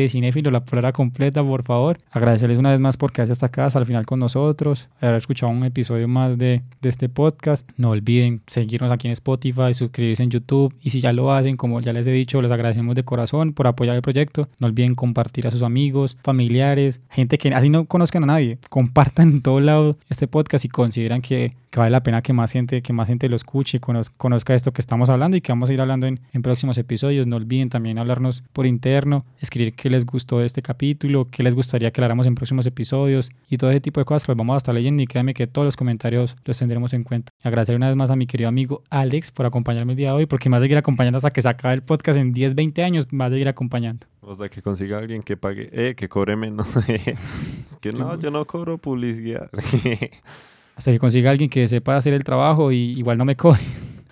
[0.08, 1.98] Cinéfilo, la palabra completa, por favor.
[2.10, 5.52] Agradecerles una vez más por quedarse hasta acá, hasta el final con nosotros, haber escuchado
[5.52, 7.68] un episodio más de, este podcast.
[7.76, 11.80] No olviden seguirnos aquí en Spotify, suscribirse en YouTube y si ya lo hacen, como
[11.80, 14.48] ya les he dicho, les agradecemos de corazón por apoyar el proyecto.
[14.58, 18.58] No olviden compartir a sus amigos, familiares, gente que así no conozcan a nadie.
[18.68, 22.50] Compartan en todo lado este podcast y consideran que, que vale la pena que más
[22.52, 25.70] gente, que más gente lo escuche y conozca esto que estamos hablando y que vamos
[25.70, 27.26] a ir hablando en, próximos episodios.
[27.26, 31.54] No olviden también hablarnos por interno, escribir qué les gustó de este capítulo, qué les
[31.54, 34.54] gustaría que habláramos en próximos episodios y todo ese tipo de cosas que los vamos
[34.54, 37.32] a estar leyendo y créanme que todos los comentarios los tendremos en cuenta.
[37.42, 40.26] Agradecer una vez más a mi querido amigo Alex por acompañarme el día de hoy,
[40.26, 42.82] porque me va a seguir acompañando hasta que se acabe el podcast en 10, 20
[42.82, 44.06] años, me va a seguir acompañando.
[44.22, 46.76] O que consiga alguien que pague, eh, que cobre menos.
[46.88, 49.50] es que no, yo no cobro publicidad.
[50.76, 53.60] hasta que consiga alguien que sepa hacer el trabajo y igual no me cobre.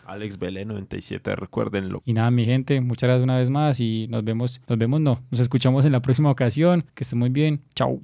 [0.09, 2.03] Alex Belé 97, recuérdenlo.
[2.05, 5.23] Y nada, mi gente, muchas gracias una vez más y nos vemos, nos vemos, no,
[5.31, 6.85] nos escuchamos en la próxima ocasión.
[6.95, 7.63] Que estén muy bien.
[7.75, 8.01] Chao.